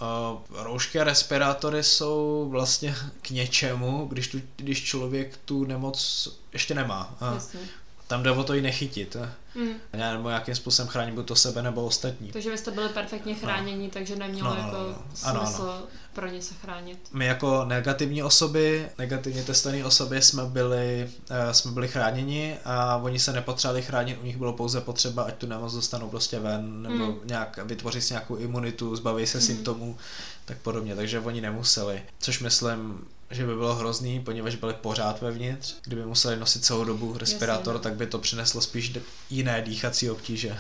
[0.50, 6.74] uh, roušky a respirátory jsou vlastně k něčemu, když, tu, když člověk tu nemoc ještě
[6.76, 7.16] nemá.
[7.34, 7.60] Jasně.
[8.08, 9.18] Tam jde o to i nechytit.
[9.58, 9.74] Mm.
[10.14, 12.32] Nebo nějakým způsobem chránit buď to sebe nebo ostatní.
[12.32, 13.92] Takže vy jste byli perfektně chráněni, no.
[13.94, 15.04] takže nemělo no, no, jako no, no.
[15.14, 15.84] smysl ano, ano.
[16.14, 17.00] pro ně se chránit.
[17.14, 23.20] My jako negativní osoby, negativně testované osoby jsme byli, uh, jsme byli chráněni a oni
[23.20, 27.06] se nepotřebovali chránit, u nich bylo pouze potřeba, ať tu nemoc dostanou prostě ven, nebo
[27.06, 27.20] mm.
[27.26, 29.44] nějak vytvořit si nějakou imunitu, zbaví se mm.
[29.44, 29.98] symptomů,
[30.46, 32.02] tak podobně, takže oni nemuseli.
[32.20, 35.76] Což myslím, že by bylo hrozný, poněvadž byli pořád vevnitř.
[35.84, 38.98] Kdyby museli nosit celou dobu respirátor, Jasně, tak by to přineslo spíš
[39.30, 40.58] jiné dýchací obtíže.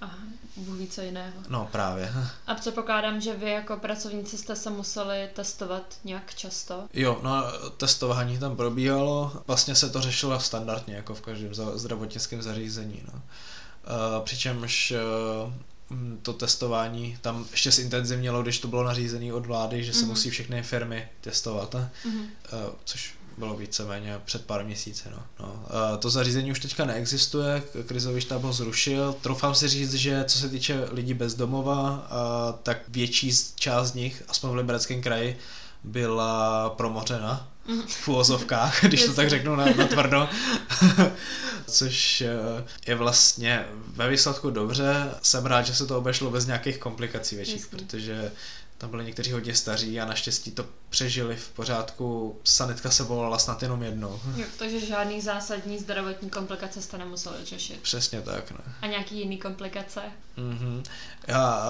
[0.00, 0.18] Aha,
[0.56, 1.32] Bůh ví co jiného.
[1.48, 2.12] No právě.
[2.46, 6.88] A předpokládám, že vy jako pracovníci jste se museli testovat nějak často?
[6.92, 7.44] Jo, no
[7.76, 13.02] testování tam probíhalo, vlastně se to řešilo standardně, jako v každém zdravotnickém zařízení.
[13.12, 13.12] No.
[13.12, 14.92] Uh, přičemž
[15.46, 15.52] uh,
[16.22, 20.08] to testování tam ještě zintenzivnělo, když to bylo nařízené od vlády, že se mm-hmm.
[20.08, 22.26] musí všechny firmy testovat, mm-hmm.
[22.84, 25.08] což bylo víceméně před pár měsíci.
[25.10, 25.22] No.
[25.40, 25.64] No.
[25.98, 29.14] To zařízení už teďka neexistuje, krizový štáb ho zrušil.
[29.20, 32.08] Troufám si říct, že co se týče lidí bez domova,
[32.62, 35.38] tak větší část z nich, aspoň v Libereckém kraji,
[35.84, 37.48] byla promořena
[37.86, 40.28] v úvozovkách, když to tak řeknu na, na tvrdo.
[41.66, 45.10] Což eh, je vlastně ve výsledku dobře.
[45.22, 47.78] Jsem rád, že se to obešlo bez nějakých komplikací větších, Jasně.
[47.78, 48.32] protože
[48.82, 52.36] tam byli někteří hodně staří a naštěstí to přežili v pořádku.
[52.44, 54.20] Sanitka se volala snad jenom jednou.
[54.36, 57.80] Jo, takže žádný zásadní zdravotní komplikace jste nemuseli řešit.
[57.82, 58.58] Přesně tak, ne.
[58.80, 60.00] A nějaký jiný komplikace?
[60.36, 60.82] Mhm.
[61.26, 61.66] Já,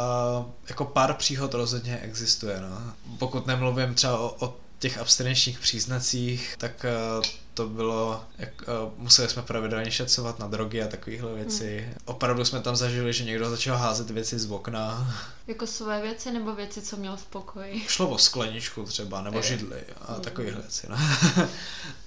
[0.68, 2.92] jako pár příhod rozhodně existuje, no.
[3.18, 6.86] Pokud nemluvím třeba o, o těch abstinenčních příznacích, tak
[7.54, 11.84] to bylo, jak, uh, museli jsme pravidelně šetřovat na drogy a takovéhle věci.
[11.86, 11.94] Hmm.
[12.04, 15.14] Opravdu jsme tam zažili, že někdo začal házet věci z okna.
[15.46, 17.84] Jako své věci nebo věci, co měl v pokoji?
[17.88, 19.42] Šlo o skleničku třeba, nebo je.
[19.42, 20.22] židli a hmm.
[20.22, 20.86] takovéhle věci.
[20.90, 20.96] No.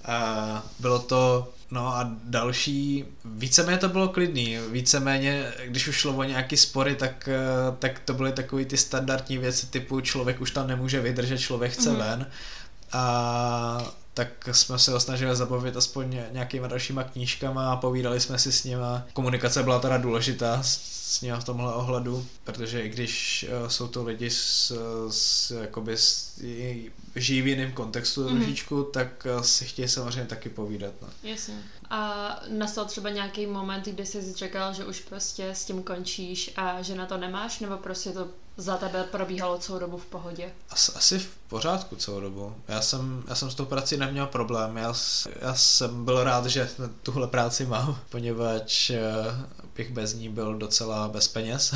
[0.04, 6.22] a bylo to No a další, víceméně to bylo klidný, víceméně, když už šlo o
[6.22, 10.66] nějaký spory, tak, eh, tak to byly takové ty standardní věci typu člověk už tam
[10.66, 11.96] nemůže vydržet, člověk chce mm-hmm.
[11.96, 12.26] ven
[12.92, 18.52] a tak jsme se ho snažili zabavit aspoň nějakýma dalšíma knížkama a povídali jsme si
[18.52, 19.06] s nima.
[19.12, 23.88] Komunikace byla teda důležitá s, s nima v tomhle ohledu, protože i když uh, jsou
[23.88, 24.72] to lidi s,
[25.10, 26.40] s, jakoby s,
[27.16, 28.36] žijí v jiném kontextu mm-hmm.
[28.36, 30.92] trošičku, tak uh, si chtějí samozřejmě taky povídat.
[31.02, 31.08] No.
[31.22, 31.54] Jasně.
[31.90, 36.82] A nastal třeba nějaký moment, kdy jsi řekl, že už prostě s tím končíš a
[36.82, 40.52] že na to nemáš, nebo prostě to za tebe probíhalo celou dobu v pohodě?
[40.70, 42.56] Asi, asi v pořádku celou dobu.
[42.68, 44.76] Já jsem, já jsem s tou prací neměl problém.
[44.76, 44.94] Já,
[45.40, 46.68] já jsem byl rád, že
[47.02, 49.02] tuhle práci mám, poněvadž eh,
[49.76, 51.74] bych bez ní byl docela bez peněz.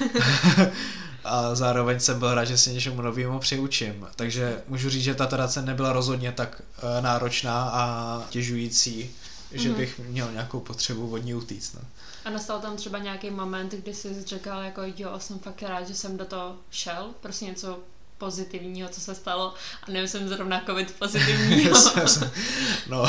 [1.24, 4.06] a zároveň jsem byl rád, že si něčemu novému přiučím.
[4.16, 9.10] Takže můžu říct, že ta práce nebyla rozhodně tak eh, náročná a těžující,
[9.58, 9.76] že mm-hmm.
[9.76, 11.74] bych měl nějakou potřebu od ní utíct.
[11.74, 11.80] No.
[12.24, 15.94] A nastal tam třeba nějaký moment, kdy jsi řekl, jako jo, jsem fakt rád, že
[15.94, 17.78] jsem do toho šel, prostě něco
[18.18, 21.78] pozitivního, co se stalo a nemyslím zrovna covid pozitivního.
[22.88, 23.08] no, uh,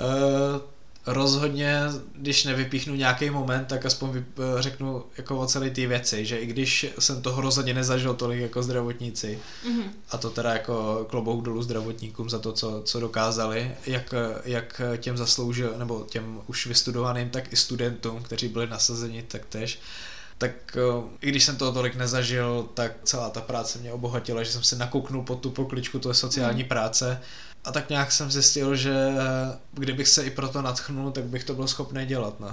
[1.12, 1.80] rozhodně,
[2.16, 4.26] když nevypíchnu nějaký moment, tak aspoň vyp,
[4.58, 8.62] řeknu jako o celé ty věci, že i když jsem toho rozhodně nezažil tolik jako
[8.62, 9.90] zdravotníci, mm-hmm.
[10.10, 15.16] a to teda jako klobouk dolů zdravotníkům za to, co, co dokázali, jak, jak těm
[15.16, 19.78] zasloužil, nebo těm už vystudovaným, tak i studentům, kteří byli nasazeni tak tež,
[20.38, 20.76] tak
[21.20, 24.76] i když jsem toho tolik nezažil, tak celá ta práce mě obohatila, že jsem se
[24.76, 26.68] nakouknul pod tu pokličku, to je sociální mm.
[26.68, 27.20] práce
[27.64, 28.94] a tak nějak jsem zjistil, že
[29.72, 32.40] kdybych se i proto natchnul, tak bych to byl schopný dělat.
[32.40, 32.48] No.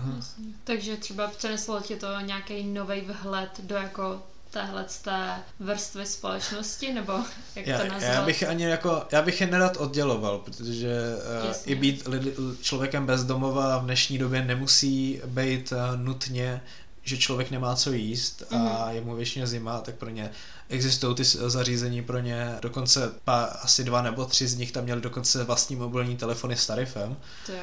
[0.64, 7.14] Takže třeba přineslo ti to nějaký nový vhled do jako téhle té vrstvy společnosti, nebo
[7.56, 8.14] jak já, to nazvat?
[8.14, 11.16] Já bych ani jako, já bych je nerad odděloval, protože
[11.46, 16.62] uh, i být lidi, člověkem bezdomova v dnešní době nemusí být uh, nutně
[17.08, 18.90] že člověk nemá co jíst a mm-hmm.
[18.90, 20.32] je mu většině zima, tak pro ně
[20.70, 25.02] existují ty zařízení pro ně, dokonce pa, asi dva nebo tři z nich tam měli
[25.02, 27.18] dokonce vlastní mobilní telefony s tarifem.
[27.46, 27.62] To je.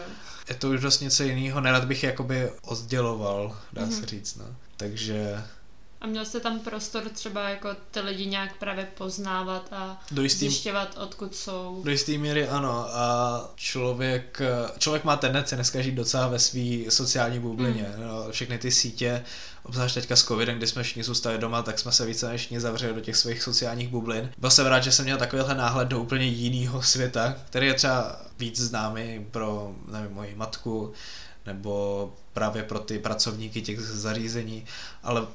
[0.48, 4.00] je to už dost něco jiného, nerad bych je jakoby odděloval, dá mm-hmm.
[4.00, 4.44] se říct, no.
[4.76, 5.42] Takže
[6.04, 10.48] a měl jste tam prostor třeba jako ty lidi nějak právě poznávat a do jistý,
[10.48, 11.80] zjišťovat, odkud jsou?
[11.84, 12.86] Do jisté míry ano.
[12.90, 14.42] A člověk,
[14.78, 17.94] člověk má tendenci dneska žít docela ve své sociální bublině.
[17.96, 18.02] Mm.
[18.02, 19.24] No, všechny ty sítě,
[19.62, 22.94] obzvlášť teďka s covidem, kdy jsme všichni zůstali doma, tak jsme se více než zavřeli
[22.94, 24.32] do těch svých sociálních bublin.
[24.38, 28.20] Byl jsem rád, že jsem měl takovýhle náhled do úplně jiného světa, který je třeba
[28.38, 30.92] víc známý pro, nevím, moji matku,
[31.46, 34.66] nebo právě pro ty pracovníky těch zařízení,
[35.02, 35.28] ale uh,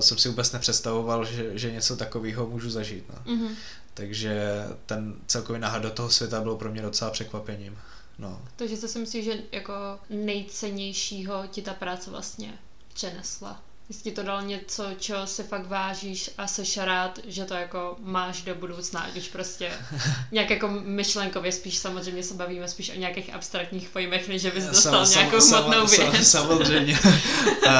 [0.00, 3.04] jsem si vůbec nepředstavoval, že, že něco takového můžu zažít.
[3.08, 3.34] No.
[3.34, 3.54] Mm-hmm.
[3.94, 7.78] Takže ten celkový náhled do toho světa byl pro mě docela překvapením.
[8.18, 8.42] No.
[8.56, 9.72] Takže co si myslíš, že jako
[10.10, 12.58] nejcennějšího ti ta práce vlastně
[12.94, 13.62] přenesla?
[13.88, 17.96] Jestli ti to dalo něco, čeho si fakt vážíš a jsi rád, že to jako
[18.00, 19.70] máš do budoucna, už prostě
[20.32, 24.64] nějak jako myšlenkově spíš samozřejmě se bavíme spíš o nějakých abstraktních pojmech, než že bys
[24.64, 26.28] dostal sam, nějakou sam, hmotnou sam, věc.
[26.28, 26.98] Sam, samozřejmě.
[27.66, 27.72] uh,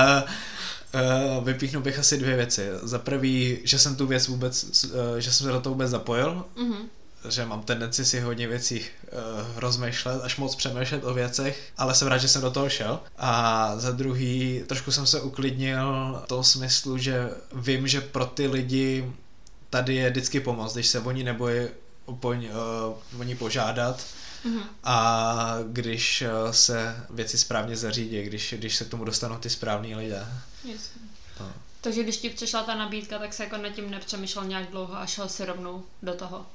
[1.38, 2.68] Uh, vypíchnu bych asi dvě věci.
[2.82, 6.44] Za prvý, že jsem tu věc vůbec, uh, že jsem se do toho vůbec zapojil,
[6.56, 6.86] mm-hmm
[7.28, 8.88] že mám tendenci si hodně věcí uh,
[9.56, 13.00] rozmýšlet, až moc přemýšlet o věcech, ale jsem rád, že jsem do toho šel.
[13.18, 18.46] A za druhý, trošku jsem se uklidnil v tom smyslu, že vím, že pro ty
[18.46, 19.12] lidi
[19.70, 21.68] tady je vždycky pomoc, když se oni nebojí
[22.20, 24.04] po, uh, oni požádat,
[24.46, 24.62] Mm-hmm.
[24.84, 29.94] A když uh, se věci správně zařídí, když, když se k tomu dostanou ty správní
[29.94, 30.26] lidé.
[30.64, 31.00] Jasně.
[31.40, 31.52] No.
[31.80, 35.06] Takže když ti přišla ta nabídka, tak se jako nad tím nepřemýšlel nějak dlouho a
[35.06, 36.46] šel si rovnou do toho.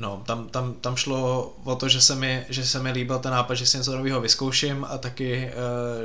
[0.00, 3.32] No, tam, tam, tam šlo o to, že se, mi, že se mi líbil ten
[3.32, 5.52] nápad, že si něco nového vyzkouším a taky,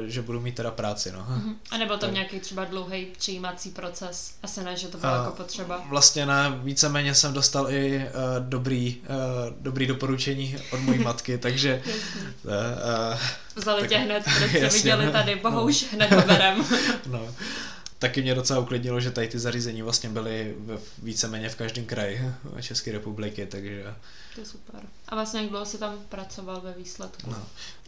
[0.01, 1.19] uh, že budu mít teda práci, no.
[1.19, 1.55] Uh-huh.
[1.71, 4.33] A nebo tam nějaký třeba dlouhý přijímací proces?
[4.43, 5.83] Asi ne, že to bylo uh, jako potřeba.
[5.89, 8.03] Vlastně ne, víceméně jsem dostal i uh,
[8.39, 11.81] dobrý, uh, dobrý doporučení od mojí matky, takže...
[11.85, 13.19] uh, uh,
[13.55, 16.07] Vzali tak, tě hned, prostě jasně, viděli tady, bohuž, no.
[16.07, 16.65] hned berem.
[17.07, 17.27] no.
[18.07, 20.55] Taky mě docela uklidnilo, že tady ty zařízení vlastně byly
[21.03, 23.93] víceméně v každém kraji České republiky, takže...
[24.35, 24.79] To je super.
[25.07, 27.31] A vlastně jak dlouho jsi tam pracoval ve výsledku?
[27.31, 27.37] No.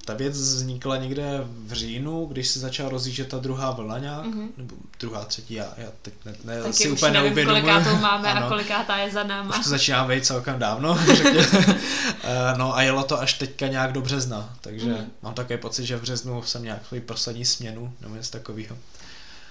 [0.06, 4.48] Ta věc vznikla někde v říjnu, když se začala rozjíždět ta druhá vlna nějak, mm-hmm.
[4.58, 8.46] nebo druhá, třetí, já, já teď ne, ne, Taky si úplně nevím, kolikátou máme ano.
[8.46, 9.58] a kolikátá je za náma.
[9.58, 11.00] Už to začíná být celkem dávno,
[12.24, 15.08] eh, no a jelo to až teďka nějak do března, takže mm-hmm.
[15.22, 18.78] mám také pocit, že v březnu jsem nějak poslední směnu, nebo něco takového.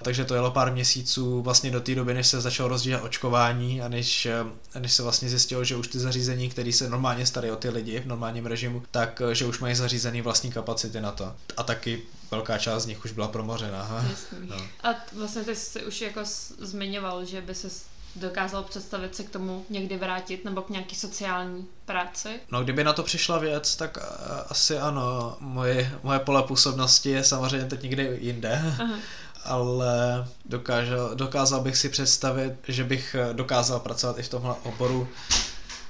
[0.02, 3.88] Takže to jelo pár měsíců vlastně do té doby, než se začalo rozdílet očkování a
[3.88, 7.56] než, eh, než se vlastně zjistilo, že už ty zařízení, které se normálně starají o
[7.56, 11.34] ty lidi v normálním režimu, tak eh, že už mají zařízený vlastní kapacity na to.
[11.56, 14.04] A taky velká část z nich už byla promořena.
[14.48, 14.56] No.
[14.82, 16.20] A vlastně ty jsi už jako
[16.58, 17.68] zmiňoval, že by se
[18.16, 22.28] dokázal představit se k tomu někdy vrátit nebo k nějaký sociální práci?
[22.52, 24.04] No, kdyby na to přišla věc, tak eh,
[24.48, 25.36] asi ano.
[25.40, 28.62] Moje, moje pole působnosti je samozřejmě teď někde jinde.
[28.80, 28.98] Aha
[29.46, 35.08] ale dokážel, dokázal bych si představit, že bych eh, dokázal pracovat i v tomhle oboru.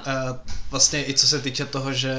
[0.07, 0.15] E,
[0.71, 2.17] vlastně i co se týče toho, že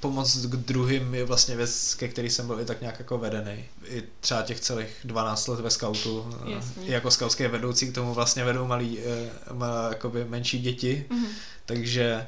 [0.00, 3.64] pomoc k druhým je vlastně věc, ke který jsem byl i tak nějak jako vedený.
[3.86, 6.86] I třeba těch celých 12 let ve skautu, eh, Jasně.
[6.86, 8.98] i jako skautské vedoucí k tomu vlastně vedou malý,
[9.52, 11.28] má, jakoby menší děti, mm-hmm.
[11.66, 12.26] takže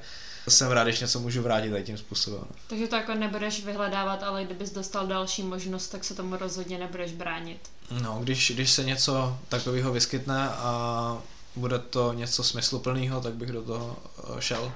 [0.48, 2.44] jsem rád, když něco můžu vrátit tady tím způsobem.
[2.66, 7.12] Takže to jako nebudeš vyhledávat, ale kdybys dostal další možnost, tak se tomu rozhodně nebudeš
[7.12, 7.58] bránit.
[7.90, 11.18] No, když, když se něco takového vyskytne a
[11.56, 14.72] bude to něco smysluplného, tak bych do toho eh, šel.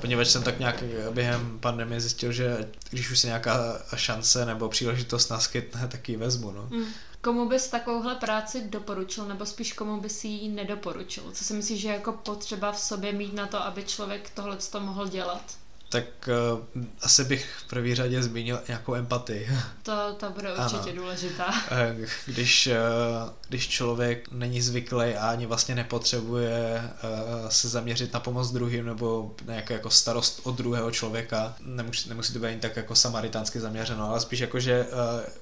[0.00, 5.28] Poněvadž jsem tak nějak během pandemie zjistil, že když už se nějaká šance nebo příležitost
[5.28, 6.50] naskytne, tak ji vezmu.
[6.50, 6.68] No.
[6.70, 6.84] Mm.
[7.20, 11.24] Komu bys takovouhle práci doporučil, nebo spíš komu bys ji nedoporučil?
[11.32, 14.80] Co si myslíš, že jako potřeba v sobě mít na to, aby člověk tohle to
[14.80, 15.61] mohl dělat?
[15.92, 16.04] Tak
[16.52, 19.48] uh, asi bych v první řadě zmínil nějakou empatii.
[19.82, 21.02] To, to bude určitě ano.
[21.02, 21.54] důležitá.
[21.70, 28.20] Eh, když, uh, když člověk není zvyklý a ani vlastně nepotřebuje uh, se zaměřit na
[28.20, 32.94] pomoc druhým nebo nějakou jako starost od druhého člověka, nemusí, nemusí to být tak jako
[32.94, 34.88] samaritánsky zaměřeno, ale spíš jako, že uh,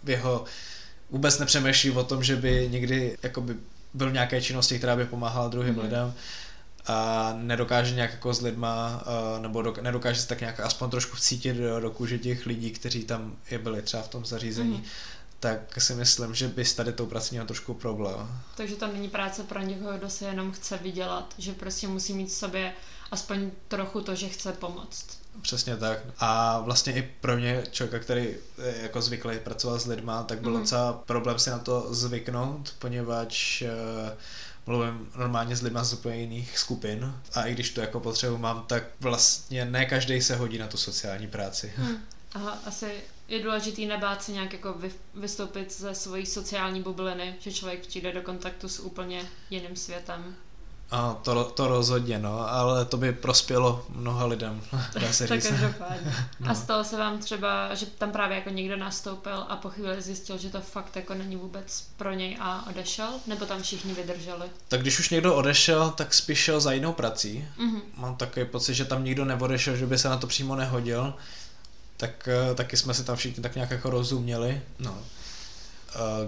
[0.05, 0.45] v jeho
[1.11, 3.57] vůbec nepřemýšlí o tom, že by někdy jakoby
[3.95, 5.83] byl v nějaké činnosti, která by pomáhala druhým mm-hmm.
[5.83, 6.15] lidem,
[6.91, 9.05] a nedokáže nějak jako s lidma,
[9.41, 13.05] nebo do, nedokáže se tak nějak aspoň trošku vcítit do, do kůže těch lidí, kteří
[13.05, 14.85] tam je byli třeba v tom zařízení, mm.
[15.41, 18.29] tak si myslím, že by tady tou prací měl trošku problém.
[18.57, 22.29] Takže to není práce pro někoho, kdo se jenom chce vydělat, že prostě musí mít
[22.29, 22.73] v sobě
[23.11, 25.07] aspoň trochu to, že chce pomoct.
[25.43, 25.99] Přesně tak.
[26.19, 30.53] A vlastně i pro mě, člověka, který je jako zvyklý pracovat s lidma, tak byl
[30.53, 30.61] mm.
[30.61, 33.69] docela problém si na to zvyknout, poněvadž uh,
[34.67, 38.65] mluvím normálně s lidmi z úplně jiných skupin a i když to jako potřebu mám,
[38.67, 41.73] tak vlastně ne každý se hodí na tu sociální práci.
[41.77, 41.97] Hmm.
[42.33, 44.81] Aha, asi je důležitý nebát se nějak jako
[45.15, 50.37] vystoupit ze svojí sociální bubliny, že člověk přijde do kontaktu s úplně jiným světem.
[50.91, 54.63] A to, to rozhodně, no, ale to by prospělo mnoha lidem,
[55.01, 55.53] dá se říct.
[56.41, 56.51] no.
[56.51, 60.39] A stalo se vám třeba, že tam právě jako někdo nastoupil a po chvíli zjistil,
[60.39, 63.09] že to fakt jako není vůbec pro něj a odešel?
[63.27, 64.47] Nebo tam všichni vydrželi?
[64.69, 67.49] Tak když už někdo odešel, tak spíš šel za jinou prací.
[67.59, 67.81] Mm-hmm.
[67.97, 71.15] Mám takový pocit, že tam nikdo neodešel, že by se na to přímo nehodil.
[71.97, 74.63] Tak eh, taky jsme se tam všichni tak nějak jako rozuměli.
[74.79, 74.99] No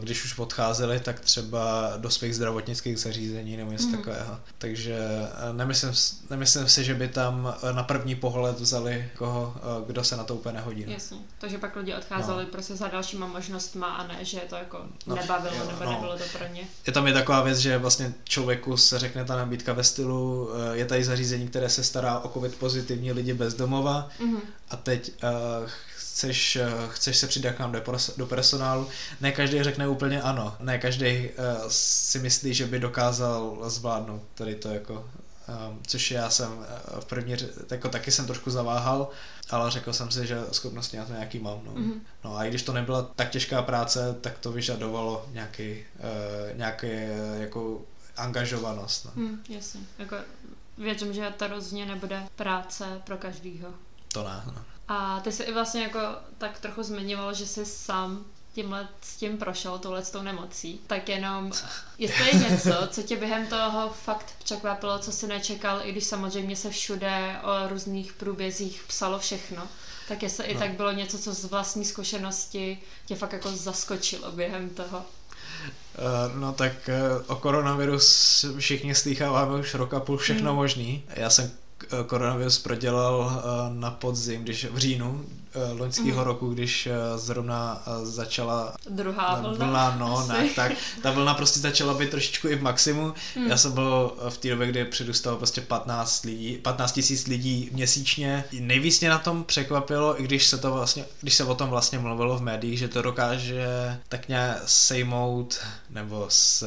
[0.01, 3.97] když už odcházeli, tak třeba do svých zdravotnických zařízení nebo něco mm.
[3.97, 4.41] takového.
[4.59, 5.93] Takže eh, nemyslím,
[6.31, 10.25] nemyslím si, že by tam eh, na první pohled vzali koho, eh, kdo se na
[10.25, 10.85] to úplně nehodí.
[10.89, 12.51] Jasně, takže pak lidi odcházeli no.
[12.51, 15.93] prostě za dalšíma možnostma a ne, že to jako no, nebavilo jo, nebo no.
[15.93, 16.63] nebylo to pro ně.
[16.87, 20.85] Je tam je taková věc, že vlastně člověku se řekne ta nabídka ve stylu, je
[20.85, 24.41] tady zařízení, které se stará o covid pozitivní lidi bez domova mm.
[24.71, 25.13] a teď
[25.63, 25.71] uh,
[26.13, 27.83] chceš, eh, chceš se přidat k nám do,
[28.17, 28.89] do personálu,
[29.21, 34.55] ne každý řekne úplně ano, ne každý uh, si myslí, že by dokázal zvládnout tady
[34.55, 37.37] to jako, um, což já jsem uh, v první,
[37.71, 39.09] jako taky jsem trošku zaváhal,
[39.51, 41.61] ale řekl jsem si, že schopnosti na to nějaký mám.
[41.65, 41.73] No.
[41.73, 42.01] Mm-hmm.
[42.25, 46.87] no a i když to nebyla tak těžká práce, tak to vyžadovalo nějaký, uh, nějaký
[46.87, 47.81] uh, jako
[48.17, 49.05] angažovanost.
[49.05, 49.13] No.
[49.15, 50.17] Mm, jasně, jako
[50.79, 53.69] věřím, že to rozhodně nebude práce pro každýho.
[54.13, 54.72] To ne, no.
[54.89, 55.99] A ty se i vlastně jako
[56.39, 60.81] tak trochu zmiňoval, že jsi sám tímhle s tím prošel, touhle s tou nemocí.
[60.87, 61.53] Tak jenom,
[61.99, 66.57] jestli je něco, co tě během toho fakt překvapilo, co jsi nečekal, i když samozřejmě
[66.57, 69.69] se všude o různých průbězích psalo všechno,
[70.09, 70.51] tak jestli no.
[70.51, 74.99] i tak bylo něco, co z vlastní zkušenosti tě fakt jako zaskočilo během toho.
[74.99, 80.57] Uh, no tak uh, o koronavirus všichni slýcháváme už rok a půl všechno hmm.
[80.57, 81.05] možný.
[81.17, 81.51] Já jsem
[82.07, 85.25] koronavirus prodělal eh, na podzim, když v říjnu
[85.79, 86.25] loňského mm.
[86.25, 91.61] roku, když uh, zrovna uh, začala druhá vlna, vlna no, ne, tak ta vlna prostě
[91.61, 93.15] začala být trošičku i v maximu.
[93.37, 93.47] Mm.
[93.47, 98.45] Já jsem byl v té době, kdy předustalo prostě 15 lidí, 15 tisíc lidí měsíčně.
[98.53, 101.99] Nejvíc mě na tom překvapilo, i když se to vlastně, když se o tom vlastně
[101.99, 103.67] mluvilo v médiích, že to dokáže
[104.09, 105.59] tak nějak sejmout,
[105.91, 106.67] nebo s,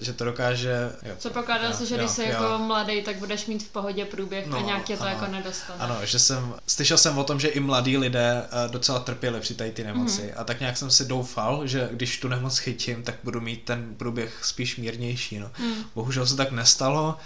[0.00, 0.92] že to dokáže...
[1.02, 4.04] Jo, Co pokládá se, že jo, když jsi jako mladý, tak budeš mít v pohodě
[4.04, 5.78] průběh no, a nějak je to ano, jako nedostane.
[5.78, 9.54] Ano, že jsem, slyšel jsem o tom, že i mladí lidé eh, docela trpěli při
[9.54, 10.40] tady ty nemoci mm-hmm.
[10.40, 13.94] a tak nějak jsem si doufal, že když tu nemoc chytím, tak budu mít ten
[13.96, 15.38] průběh spíš mírnější.
[15.38, 15.50] No.
[15.58, 15.74] Mm.
[15.94, 17.16] Bohužel se tak nestalo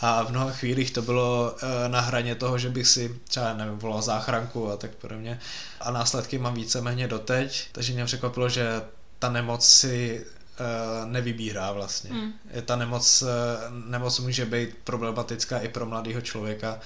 [0.00, 3.78] a v mnoha chvílích to bylo eh, na hraně toho, že bych si třeba nevím,
[3.78, 5.40] volal záchranku a tak podobně.
[5.80, 8.82] A následky mám víceméně doteď, takže mě překvapilo, že
[9.18, 10.24] ta nemoc si
[10.60, 12.10] uh, nevybírá vlastně.
[12.12, 12.32] Mm.
[12.64, 13.24] Ta nemoc,
[13.86, 16.80] nemoc může být problematická i pro mladého člověka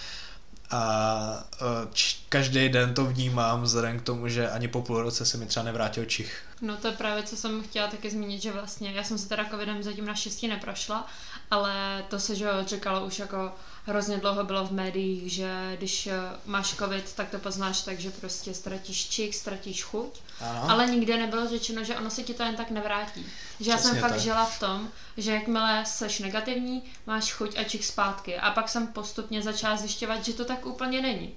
[0.71, 1.93] a uh,
[2.29, 5.65] každý den to vnímám vzhledem k tomu, že ani po půl roce se mi třeba
[5.65, 6.43] nevrátil čich.
[6.61, 9.45] No to je právě, co jsem chtěla taky zmínit, že vlastně já jsem se teda
[9.51, 11.07] covidem zatím naštěstí neprošla,
[11.51, 13.53] ale to se, že čekalo už jako
[13.89, 16.13] hrozně dlouho bylo v médiích, že když eh,
[16.47, 20.71] máš covid, tak to poznáš tak, že prostě ztratíš čich, ztratíš chuť, ano.
[20.71, 23.27] ale nikde nebylo řečeno, že ono se ti to jen tak nevrátí.
[23.61, 24.21] Že já jsem fakt tak.
[24.21, 28.37] žila v tom, že jakmile seš negativní, máš chuť a čich zpátky.
[28.37, 31.31] A pak jsem postupně začala zjišťovat, že to tak úplně není.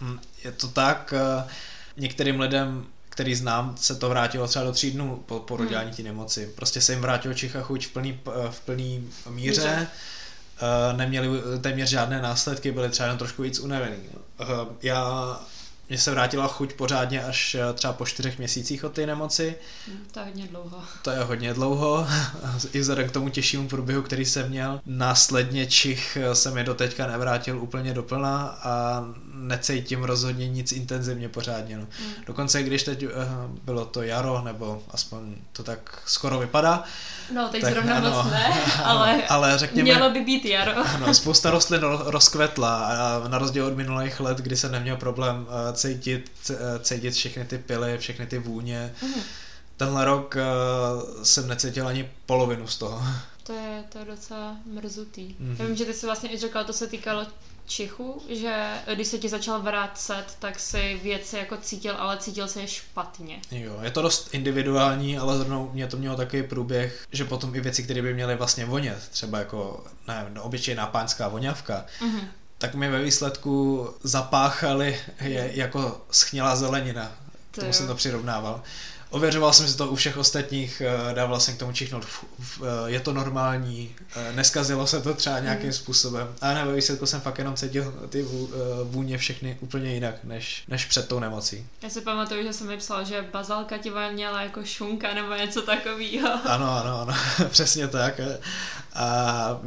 [0.00, 1.48] Hm, je to tak, eh,
[1.96, 5.96] některým lidem který znám, se to vrátilo třeba do tří dnů po porodání hmm.
[5.96, 6.52] té nemoci.
[6.54, 9.60] Prostě se jim vrátilo čicha chuť v plný, v plný míře.
[9.60, 9.88] míře
[10.96, 11.28] neměli
[11.60, 13.96] téměř žádné následky, byli třeba jen trošku víc unavený.
[14.40, 14.48] Uh,
[14.82, 15.36] já
[15.88, 19.54] mně se vrátila chuť pořádně až eh, třeba po čtyřech měsících od té nemoci.
[19.86, 20.82] Hmm, to je hodně dlouho.
[21.02, 22.06] To je hodně dlouho,
[22.72, 24.80] i vzhledem k tomu těžšímu průběhu, který jsem měl.
[24.86, 29.04] Následně čich se mi do teďka nevrátil úplně doplna a
[29.36, 31.76] necítím rozhodně nic intenzivně pořádně.
[31.76, 31.86] No.
[31.98, 32.12] Hmm.
[32.26, 33.10] Dokonce když teď uh,
[33.62, 36.84] bylo to jaro, nebo aspoň to tak skoro vypadá.
[37.34, 40.72] No, teď tak, zrovna ano, moc ne, ale, ano, ale řekněme, mělo by být jaro.
[40.94, 45.74] Ano, spousta rostlin rozkvetla a na rozdíl od minulých let, kdy jsem neměl problém uh,
[45.74, 48.92] cítit, uh, cítit všechny ty pily, všechny ty vůně.
[49.00, 49.22] Hmm.
[49.76, 53.02] Tenhle rok uh, jsem necítil ani polovinu z toho.
[53.46, 55.36] To je, to je docela mrzutý.
[55.40, 55.56] Mm-hmm.
[55.58, 57.26] Já vím, že ty jsi vlastně i říkal, to se týkalo
[57.66, 62.60] Čichu, že když se ti začal vracet, tak si věci jako cítil, ale cítil se
[62.60, 63.40] je špatně.
[63.50, 67.60] Jo, je to dost individuální, ale zrovna mě to mělo takový průběh, že potom i
[67.60, 72.24] věci, které by měly vlastně vonět, třeba jako, nevím, obyčejná pánská voňavka, mm-hmm.
[72.58, 77.12] tak mi ve výsledku zapáchali je jako schnělá zelenina.
[77.50, 78.62] K tomu jsem to přirovnával.
[79.10, 83.00] Ověřoval jsem si to u všech ostatních, eh, dával jsem k tomu čichnout, eh, je
[83.00, 85.72] to normální, eh, neskazilo se to třeba nějakým mm.
[85.72, 86.34] způsobem.
[86.40, 88.26] A nebo výsledku jsem fakt jenom cítil ty
[88.84, 91.66] vůně všechny úplně jinak, než, než před tou nemocí.
[91.82, 95.62] Já si pamatuju, že jsem mi psal, že bazalka ti měla jako šunka nebo něco
[95.62, 96.28] takového.
[96.44, 97.14] Ano, ano, ano,
[97.48, 98.20] přesně tak.
[98.94, 99.60] A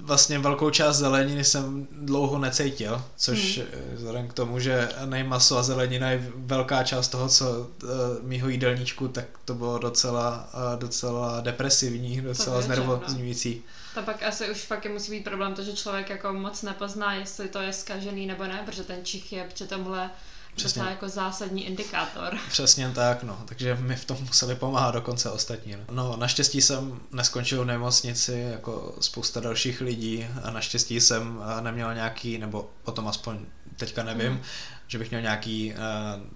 [0.00, 3.66] vlastně velkou část zeleniny jsem dlouho necítil, což hmm.
[3.94, 7.88] vzhledem k tomu, že nejmaso a zelenina je velká část toho, co uh,
[8.22, 13.62] mýho jídelníčku, tak to bylo docela, uh, docela depresivní, docela znervozňující.
[13.94, 17.48] To pak asi už fakt musí být problém to, že člověk jako moc nepozná, jestli
[17.48, 20.10] to je skažený nebo ne, protože ten čich je při tomhle
[20.54, 20.82] Přesně.
[20.82, 22.38] To jako zásadní indikátor.
[22.48, 23.42] Přesně tak, no.
[23.44, 25.72] Takže mi v tom museli pomáhat dokonce ostatní.
[25.72, 25.84] No.
[25.90, 31.94] no, naštěstí jsem neskončil v nemocnici jako spousta dalších lidí a naštěstí jsem eh, neměl
[31.94, 33.38] nějaký, nebo o tom aspoň
[33.76, 34.42] teďka nevím, mm.
[34.86, 35.78] že bych měl nějaký uh,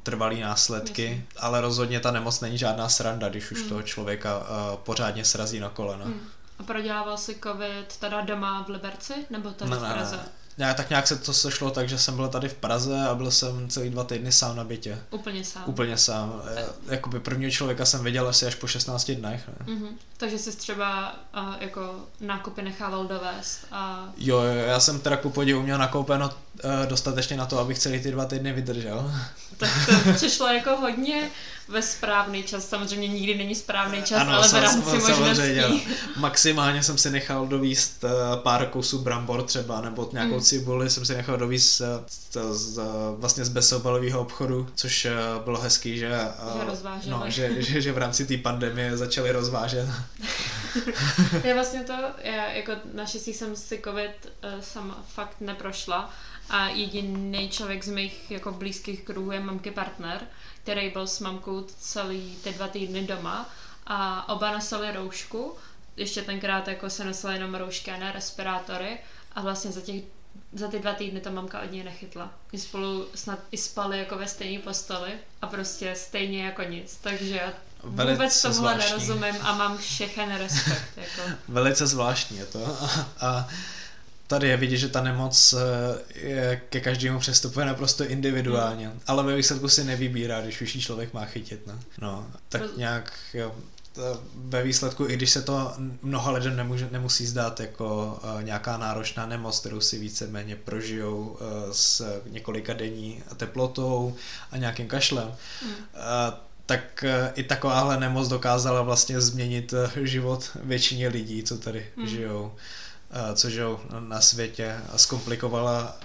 [0.02, 1.26] trvalý následky, Myslím.
[1.36, 3.68] ale rozhodně ta nemoc není žádná sranda, když už mm.
[3.68, 4.44] toho člověka uh,
[4.76, 6.04] pořádně srazí na kolena.
[6.04, 6.20] Mm.
[6.58, 10.16] A prodělával si covid teda doma v Liberci, nebo tady ne, v Praze?
[10.16, 10.28] Ne,
[10.58, 13.30] Já tak nějak se to sešlo tak, že jsem byl tady v Praze a byl
[13.30, 14.98] jsem celý dva týdny sám na bytě.
[15.10, 15.62] Úplně sám.
[15.66, 16.42] Úplně sám.
[16.56, 19.48] E, jakoby prvního člověka jsem viděl asi až po 16 dnech.
[19.48, 19.74] Ne?
[19.74, 19.90] Mm-hmm.
[20.16, 24.08] Takže jsi třeba uh, jako nákupy nechával dovést a...
[24.16, 28.00] Jo, jo, já jsem teda ku podivu měl nakoupeno uh, dostatečně na to, abych celý
[28.02, 29.12] ty dva týdny vydržel.
[29.58, 29.70] Tak
[30.04, 31.30] to přišlo jako hodně
[31.68, 32.68] ve správný čas.
[32.68, 35.86] Samozřejmě nikdy není správný čas, ano, ale v rámci možností.
[36.16, 40.40] Maximálně jsem si nechal dovíst uh, pár kusů brambor třeba, nebo nějakou mm.
[40.40, 42.80] cibuli jsem si nechal dovíst uh, z, z,
[43.16, 46.10] vlastně z bezobalového obchodu, což uh, bylo hezký, že,
[46.54, 49.88] uh, no, že, že, že v rámci té pandemie začali rozvážet.
[51.44, 51.92] já vlastně to,
[52.22, 56.10] já, jako naštěstí jsem si covid sama fakt neprošla
[56.50, 60.26] a jediný člověk z mých jako blízkých kruhů je mamky partner,
[60.62, 63.50] který byl s mamkou celý ty dva týdny doma
[63.86, 65.56] a oba nosili roušku,
[65.96, 68.98] ještě tenkrát jako se nosili jenom roušky a ne respirátory
[69.32, 70.02] a vlastně za těch
[70.52, 72.30] za ty dva týdny ta mamka od něj nechytla.
[72.52, 75.12] My spolu snad i spali jako ve stejné posteli
[75.42, 76.98] a prostě stejně jako nic.
[77.02, 77.40] Takže
[77.82, 78.90] Velice vůbec tohle zvláštní.
[78.90, 80.96] nerozumím a mám všechen respekt.
[80.96, 81.30] Jako.
[81.48, 82.66] Velice zvláštní je to.
[82.66, 83.48] A, a
[84.28, 88.88] tady je vidět, že ta nemoc eh, je, ke každému přestupuje naprosto individuálně.
[88.88, 89.00] Hmm.
[89.06, 91.66] Ale ve výsledku si nevybírá, když jí člověk má chytit.
[91.66, 93.54] No, no tak nějak jo,
[94.34, 95.72] ve výsledku, i když se to
[96.02, 101.36] mnoha lidem nemůže, nemusí zdát jako uh, nějaká náročná nemoc, kterou si víceméně prožijou uh,
[101.72, 104.16] s několika denní teplotou
[104.50, 105.68] a nějakým kašlem, Mm.
[105.70, 105.74] uh,
[106.66, 107.04] tak
[107.34, 112.06] i takováhle nemoc dokázala vlastně změnit život většině lidí, co tady Hmm.
[112.06, 112.52] žijou,
[113.10, 115.96] uh, co žijou na světě a zkomplikovala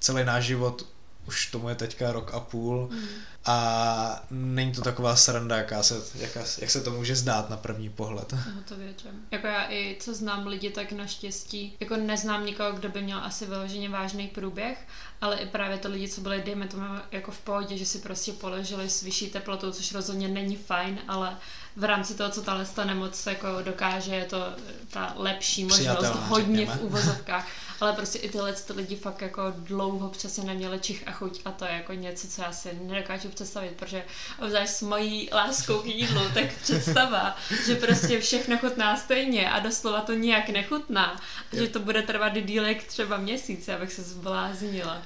[0.00, 0.86] celý náš život.
[1.28, 2.98] Už tomu je teďka rok a půl Mm.
[3.44, 7.88] a není to taková sranda, jaká se, jaká, jak se to může zdát na první
[7.90, 8.32] pohled.
[8.56, 9.26] No to věřím.
[9.30, 13.46] Jako já i co znám lidi, tak naštěstí, jako neznám nikoho, kdo by měl asi
[13.46, 14.86] vyloženě vážný průběh,
[15.20, 18.32] ale i právě to lidi, co byli, dejme tomu, jako v pohodě, že si prostě
[18.32, 21.36] položili s vyšší teplotou, což rozhodně není fajn, ale
[21.76, 24.44] v rámci toho, co tahle ta nemoc jako dokáže, je to
[24.90, 26.76] ta lepší možnost, hodně řekněme.
[26.80, 27.48] v úvozovkách,
[27.80, 31.50] ale prostě i tyhle ty lidi fakt jako dlouho přesně neměli čich a chuť a
[31.50, 34.04] to je jako něco, co já si nedokážu představit, protože
[34.38, 40.00] obzvlášť s mojí láskou k jídlu, tak představa, že prostě všechno chutná stejně a doslova
[40.00, 41.20] to nijak nechutná,
[41.52, 45.02] a že to bude trvat díl jak třeba měsíc, abych se zbláznila.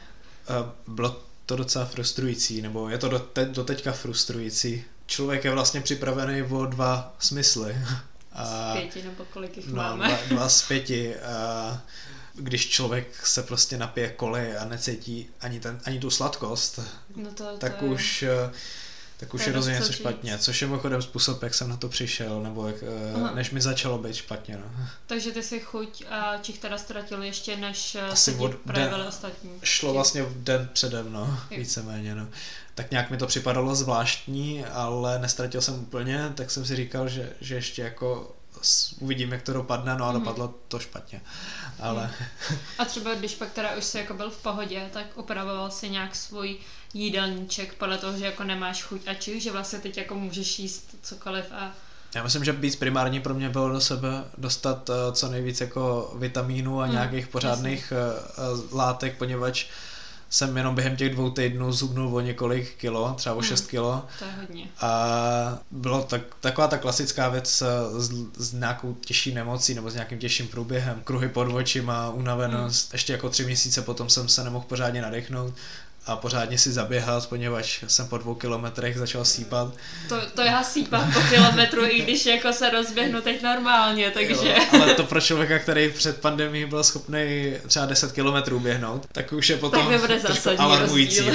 [0.49, 4.85] A Bylo to docela frustrující, nebo je to do, te, do teďka frustrující.
[5.07, 7.77] Člověk je vlastně připravený o dva smysly.
[8.45, 10.09] Z pěti nebo kolik jich no, máme.
[10.09, 11.17] dva, dva z pěti.
[11.17, 11.81] A
[12.35, 16.81] když člověk se prostě napije koly a necítí ani, ten, ani tu sladkost,
[17.17, 18.51] No to, tak to je- už eh,
[19.25, 21.89] tak už je rozhodně něco co špatně, což je mimochodem způsob, jak jsem na to
[21.89, 23.35] přišel, nebo jak, eh, Aha.
[23.35, 24.57] než mi začalo být špatně.
[24.57, 24.87] No.
[25.07, 29.05] Takže ty si chuť a čich teda ztratil ještě, než Asi Asi se od- den-
[29.09, 29.51] ostatní.
[29.63, 31.59] Šlo vlastně v den předem, no, Jo.
[31.59, 32.29] víceméně, no.
[32.75, 37.33] Tak nějak mi to připadalo zvláštní, ale nestratil jsem úplně, tak jsem si říkal, že,
[37.41, 38.35] že ještě jako
[39.01, 40.21] uvidím, jak to dopadne, no a Mhm.
[40.21, 41.21] dopadlo to špatně.
[41.81, 42.11] Ale
[42.79, 46.17] A třeba když pak teda už jsi jako byl v pohodě, tak upravoval si nějak
[46.17, 46.57] svůj
[46.95, 50.97] jídelníček podle toho, že jako nemáš chuť a čich, že vlastně teď jako můžeš jíst
[51.03, 51.73] cokoliv a
[52.15, 56.15] já myslím, že víc primární pro mě bylo do sebe dostat eh, co nejvíc jako
[56.19, 59.67] vitamínů a Hmm, nějakých pořádných eh, eh, látek, poněvadž
[60.31, 63.49] jsem jenom během těch dvou týdnů zubnul o několik kilo, třeba o Hmm.
[63.49, 64.05] 6 kilo.
[64.19, 64.67] to je hodně.
[64.81, 67.63] A bylo tak, taková ta klasická věc s,
[68.37, 71.01] s nějakou těžší nemocí nebo s nějakým těžším průběhem.
[71.05, 72.93] Kruhy pod očima, unavenost.
[72.93, 75.55] Ještě jako tři měsíce potom jsem se nemohl pořádně nadechnout
[76.07, 79.75] a pořádně si zaběhat, poněvadž jsem po dvou kilometrech začal sípat.
[80.09, 84.49] To, to já sípám po kilometru, i když jako se rozběhnu teď normálně, takže...
[84.49, 89.33] Jo, ale to pro člověka, který před pandemií byl schopný třeba 10 kilometrů běhnout, tak
[89.33, 89.93] už je potom
[90.43, 91.31] Tak alarmující.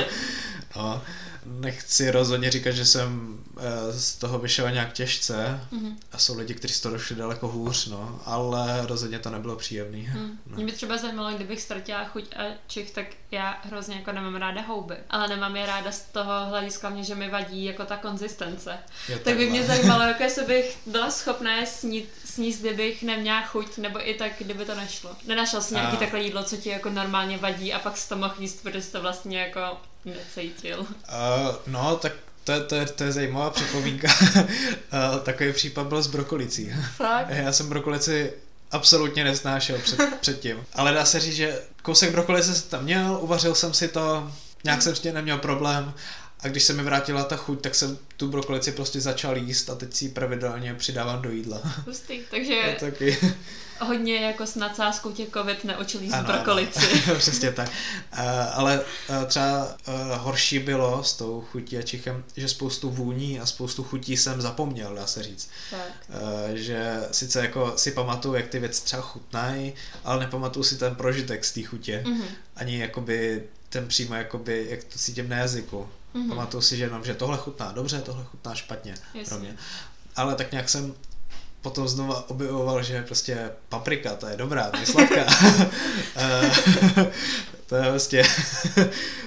[0.76, 1.02] no,
[1.44, 5.96] nechci rozhodně říkat, že jsem eh, z toho vyšel nějak těžce, Mhm.
[6.12, 10.02] A jsou lidi, kteří z toho došli daleko hůř, no, ale rozhodně to nebylo příjemný.
[10.02, 10.38] Hmm.
[10.46, 10.56] No.
[10.56, 14.60] Mě by třeba zajímalo, kdybych ztratila chuť a čich, tak já hrozně jako nemám ráda
[14.60, 14.94] houby.
[15.10, 18.78] Ale nemám je ráda z toho hlediska mě, že mi vadí jako ta konzistence.
[19.08, 23.42] Jo, Tak by mě zajímalo, jako jestli bych byla schopná je snít, sníst, kdybych neměla
[23.42, 25.10] chuť, nebo i tak, kdyby to nešlo.
[25.26, 28.16] Nenašel jsi nějaký A- takové jídlo, co ti jako normálně vadí a pak jsi to
[28.16, 29.60] mohl jíst, protože jsi to vlastně jako
[30.04, 30.80] necítil.
[30.80, 30.86] Uh,
[31.66, 32.12] no, tak
[32.44, 34.08] to, je- to, to je zajímavá připomínka.
[35.22, 36.72] takový případ byl s brokolicí.
[36.96, 37.26] Fakt?
[37.30, 38.32] Já jsem brokolici
[38.70, 40.64] absolutně nesnášel před, předtím.
[40.74, 44.32] Ale dá se říct, že kousek brokolice jsem tam měl, uvařil jsem si to,
[44.64, 45.94] nějak jsem s tím neměl problém.
[46.44, 49.74] A když se mi vrátila ta chuť, tak jsem tu brokolici prostě začal jíst a
[49.74, 51.60] teď si ji pravidelně přidávám do jídla.
[51.86, 52.16] Hustý.
[52.16, 53.18] Je Takže taky.
[53.80, 57.02] hodně jako s nadsázkou tě covid neučil jíst Ano, brokolici.
[57.06, 57.68] Ano, přesně tak.
[57.68, 58.20] Uh,
[58.52, 63.46] ale uh, třeba uh, horší bylo s tou chutí a čichem, že spoustu vůní a
[63.46, 65.50] spoustu chutí jsem zapomněl, dá se říct.
[65.70, 66.16] tak.
[66.54, 69.72] Že sice jako si pamatuju, jak ty věci třeba chutnají,
[70.04, 72.02] ale nepamatuju si ten prožitek z té chutě.
[72.06, 72.24] Mhm.
[72.56, 75.88] Ani jakoby ten přímo, jakoby, jak to cítím na jazyku.
[76.14, 76.28] Mhm.
[76.28, 79.24] Pamatuju si, že jenom, že tohle chutná dobře, tohle chutná špatně Jasně.
[79.28, 79.56] pro mě.
[80.16, 80.94] Ale tak nějak jsem
[81.62, 85.26] potom znova objevoval, že prostě paprika, to je dobrá, to je sladká.
[86.16, 86.50] Eh,
[87.66, 88.22] to je prostě...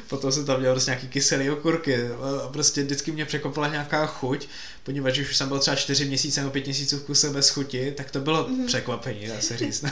[0.07, 2.07] potom jsem tam měl prostě nějaký kyselý okurky
[2.43, 4.47] a prostě vždycky mě překopala nějaká chuť,
[4.83, 8.11] poněvadž už jsem byl třeba čtyři měsíce nebo pět měsíců v kuse bez chuti, tak
[8.11, 8.65] to bylo Mhm.
[8.67, 9.85] překvapení, dá se říct.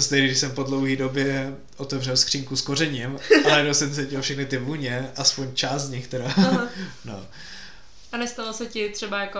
[0.00, 4.22] To stejně, když jsem po dlouhé době otevřel skřínku s kořením, ale jenom jsem cítil
[4.22, 6.24] všechny ty vůně, aspoň část z nich teda.
[6.24, 6.68] Aha.
[7.04, 7.26] No.
[8.12, 9.38] A nestalo se ti třeba jako,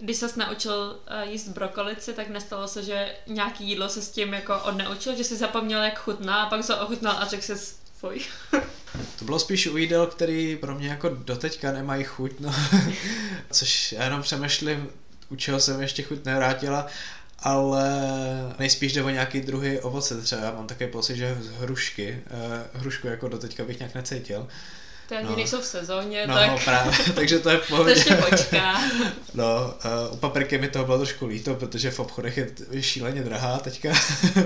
[0.00, 4.34] když ses naučil uh, jíst brokolici, tak nestalo se, že nějaký jídlo se s tím
[4.34, 8.20] jako odnaučil, že si zapomněl, jak chutná a pak se ochutnal a řekl si fuj.
[9.18, 12.54] To bylo spíš u jídel, který pro mě jako doteďka nemají chuť, no.
[13.50, 14.88] Což já jenom přemýšlím,
[15.28, 16.86] u čeho jsem ještě chuť nevrátila,
[17.38, 17.84] ale
[18.58, 20.52] nejspíš jde o nějaký druhý ovoce třeba.
[20.52, 22.22] Mám také pocit, že z hrušky,
[22.72, 24.48] uh, hrušku jako doteďka bych nějak necítil.
[25.08, 25.36] To ani no.
[25.36, 26.50] nejsou v sezóně, no, tak...
[26.50, 27.90] No právě, takže to je v pohodě.
[27.90, 28.82] ještě počká.
[29.34, 29.74] No,
[30.08, 33.92] uh, u papriky mi toho bylo trošku líto, protože v obchodech je šíleně drahá teďka.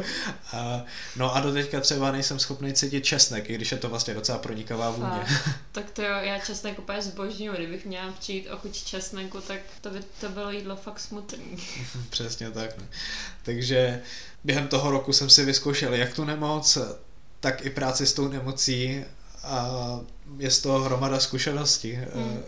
[0.52, 0.84] a,
[1.16, 4.38] no a do teďka třeba nejsem schopný cítit česnek, i když je to vlastně docela
[4.38, 5.24] pronikavá vůně.
[5.72, 9.90] tak to jo, já česnek úplně zbožňuji, kdybych měla přijít o chuť česneku, tak to
[9.90, 11.56] by to bylo jídlo fakt smutný.
[12.10, 12.78] Přesně tak.
[12.78, 12.84] Ne.
[13.42, 14.02] Takže
[14.44, 16.78] během toho roku jsem si vyzkoušel jak tu nemoc,
[17.40, 19.04] tak i práci s tou nemocí
[19.44, 20.00] a
[20.38, 21.92] je z toho hromada zkušeností.
[21.92, 22.42] Hmm.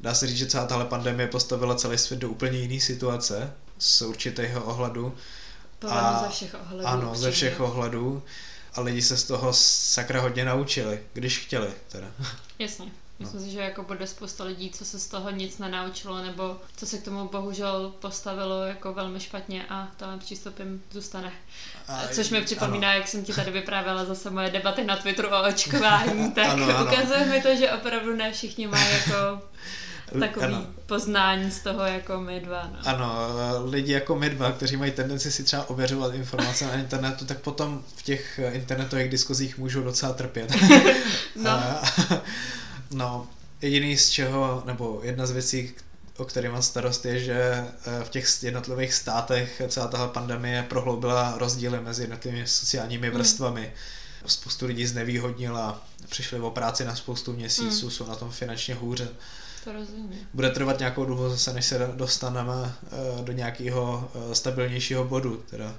[0.00, 4.02] Dá se říct, že celá tahle pandemie postavila celý svět do úplně jiné situace z
[4.02, 5.14] určitého ohledu.
[5.88, 6.86] a, ze všech ohledů.
[6.86, 8.22] Ano, ze všech ohledů.
[8.74, 12.06] A lidi se z toho sakra hodně naučili, když chtěli teda.
[12.58, 12.86] Jasně.
[13.18, 13.46] Myslím no.
[13.46, 16.98] si, že jako bude spousta lidí, co se z toho nic nenaučilo, nebo co se
[16.98, 21.32] k tomu bohužel postavilo jako velmi špatně a tohle přístupem zůstane.
[21.88, 22.98] A, Což mi připomíná, ano.
[22.98, 26.92] jak jsem ti tady vyprávěla zase moje debaty na Twitteru o očkování, tak ano, ano.
[26.92, 29.42] ukazuje mi to, že opravdu ne všichni mají jako
[30.20, 30.66] takový ano.
[30.86, 32.70] poznání z toho jako my dva.
[32.72, 32.78] No.
[32.88, 33.28] Ano,
[33.64, 37.82] lidi jako my dva, kteří mají tendenci si třeba ověřovat informace na internetu, tak potom
[37.96, 40.52] v těch internetových diskuzích můžou docela trpět.
[41.36, 41.50] no.
[41.50, 41.82] A,
[42.90, 43.28] No,
[43.62, 45.74] jediný z čeho, nebo jedna z věcí,
[46.16, 51.38] o které mám starost, je, že eh, v těch jednotlivých státech celá tahle pandemie prohloubila
[51.38, 53.16] rozdíly mezi jednotlivými sociálními hmm.
[53.16, 53.60] vrstvami.
[53.60, 54.28] Mm.
[54.28, 57.90] Spoustu lidí znevýhodnila, přišli o práci na spoustu měsíců, mm.
[57.90, 59.08] jsou na tom finančně hůře.
[59.64, 60.18] To rozumím.
[60.34, 65.44] Bude trvat nějakou dobu zase, než se dostaneme eh, do nějakého eh, stabilnějšího bodu.
[65.50, 65.74] Teda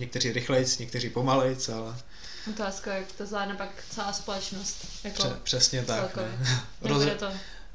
[0.00, 1.96] někteří rychlejc, někteří pomalejc, ale
[2.50, 4.86] Otázka, jak to zvládne pak celá společnost.
[5.04, 6.18] Jako Pře- přesně tak.
[6.82, 7.04] Roz...
[7.18, 7.30] to.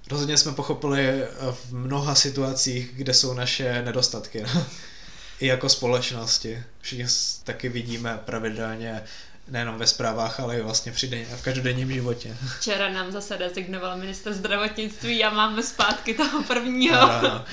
[0.09, 4.43] Rozhodně jsme pochopili eh, v mnoha situacích, kde jsou naše nedostatky.
[4.55, 4.65] No.
[5.39, 6.63] I jako společnosti.
[6.81, 7.05] Všichni
[7.43, 9.03] taky vidíme pravidelně
[9.47, 12.37] nejenom ve zprávách, ale i vlastně při den, v každodenním životě.
[12.59, 17.01] Včera nám zase rezignoval minister zdravotnictví a máme zpátky toho prvního.
[17.01, 17.45] Ano.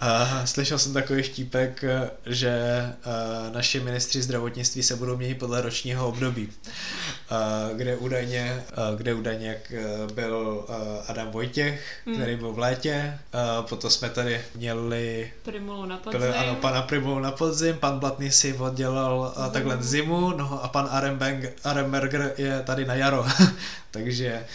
[0.00, 1.84] A slyšel jsem takový štípek,
[2.26, 2.52] že
[3.52, 6.48] naši ministři zdravotnictví se budou měnit podle ročního období,
[7.76, 8.62] kde údajně,
[8.96, 9.56] kde údajně
[10.14, 10.66] byl
[11.08, 12.16] Adam Vojtěch, hmm.
[12.16, 13.18] který byl v létě,
[13.68, 16.20] potom jsme tady měli Primulu na podzim.
[16.20, 20.88] Byli, ano, pana Primulu na podzim, pan Blatný si oddělal takhle zimu, no a pan
[20.90, 23.26] Arembeng Arenberger je tady na jaro,
[23.90, 24.46] takže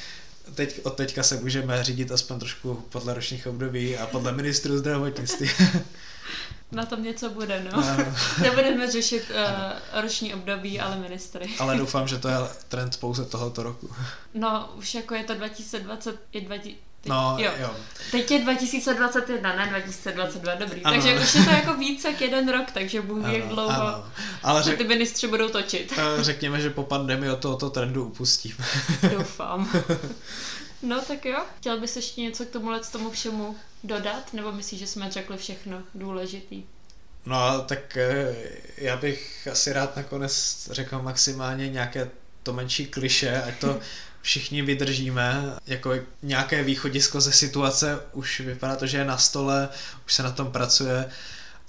[0.55, 5.49] teď, od teďka se můžeme řídit aspoň trošku podle ročních období a podle ministru zdravotnictví.
[6.71, 7.83] Na tom něco bude, no.
[8.41, 11.45] Nebudeme řešit uh, roční období, ale ministry.
[11.59, 12.35] ale doufám, že to je
[12.67, 13.89] trend pouze tohoto roku.
[14.33, 16.69] No, už jako je to 2020, je 20,
[17.05, 17.51] Teď, no, jo.
[17.59, 17.75] jo.
[18.11, 20.83] Teď je 2021, ne 2022, dobrý.
[20.83, 20.95] Ano.
[20.95, 24.05] Takže už je to jako více jak jeden rok, takže bůh jak dlouho ano.
[24.43, 24.77] Ale řek...
[24.77, 25.93] ty ministři budou točit.
[25.97, 28.55] Eh, řekněme, že po pandemii od tohoto trendu upustím.
[29.11, 29.71] Doufám.
[30.81, 34.87] No tak jo, chtěl bys ještě něco k tomuhle tomu všemu dodat, nebo myslíš, že
[34.87, 36.63] jsme řekli všechno důležitý?
[37.25, 38.35] No tak eh,
[38.77, 42.09] já bych asi rád nakonec řekl maximálně nějaké
[42.43, 43.79] to menší kliše, ať to
[44.25, 49.69] všichni vydržíme, jako nějaké východisko ze situace, už vypadá to, že je na stole,
[50.05, 51.09] už se na tom pracuje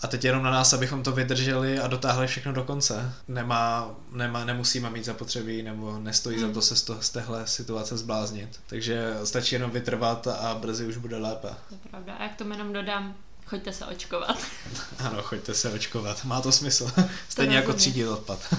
[0.01, 3.13] a teď jenom na nás, abychom to vydrželi a dotáhli všechno do konce.
[3.29, 6.47] Nemá, nemá, nemusíme mít zapotřebí nebo nestojí hmm.
[6.47, 8.61] za to se z, to, z téhle situace zbláznit.
[8.67, 11.49] Takže stačí jenom vytrvat a brzy už bude lépe.
[11.69, 12.15] To je pravda.
[12.15, 13.17] A jak to jenom dodám,
[13.47, 14.39] Choďte se očkovat.
[14.99, 16.25] Ano, choďte se očkovat.
[16.25, 16.93] Má to smysl.
[17.29, 18.55] Stejně to jako třídit odpad.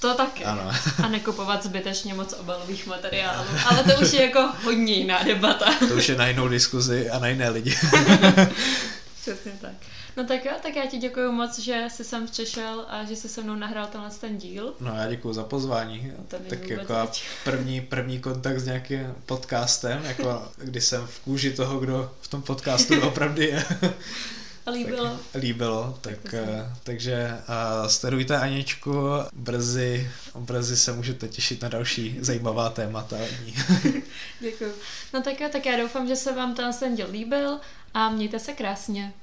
[0.00, 0.44] To taky.
[0.44, 0.72] Ano.
[1.04, 3.48] A nekupovat zbytečně moc obalových materiálů.
[3.66, 5.66] Ale to už je jako hodně jiná debata.
[5.88, 7.70] To už je na jinou diskuzi a na jiné lidi.
[9.20, 9.72] Přesně tak.
[10.16, 13.28] No tak jo, tak já ti děkuji moc, že jsi sem přišel a že jsi
[13.28, 14.74] se mnou nahrál tenhle ten díl.
[14.80, 16.12] No já děkuji za pozvání.
[16.18, 16.94] No, tak jako
[17.44, 22.42] první, první kontakt s nějakým podcastem, jako když jsem v kůži toho, kdo v tom
[22.42, 23.64] podcastu opravdu je.
[24.66, 25.18] A líbilo.
[25.32, 26.34] Tak, líbilo, tak, tak
[26.82, 28.92] takže uh, sledujte Aničku,
[29.32, 33.16] brzy, brzy se můžete těšit na další zajímavá témata.
[34.40, 34.74] Děkuji.
[35.14, 37.58] No tak jo, tak já doufám, že se vám ten díl líbil
[37.94, 39.12] a mějte se krásně.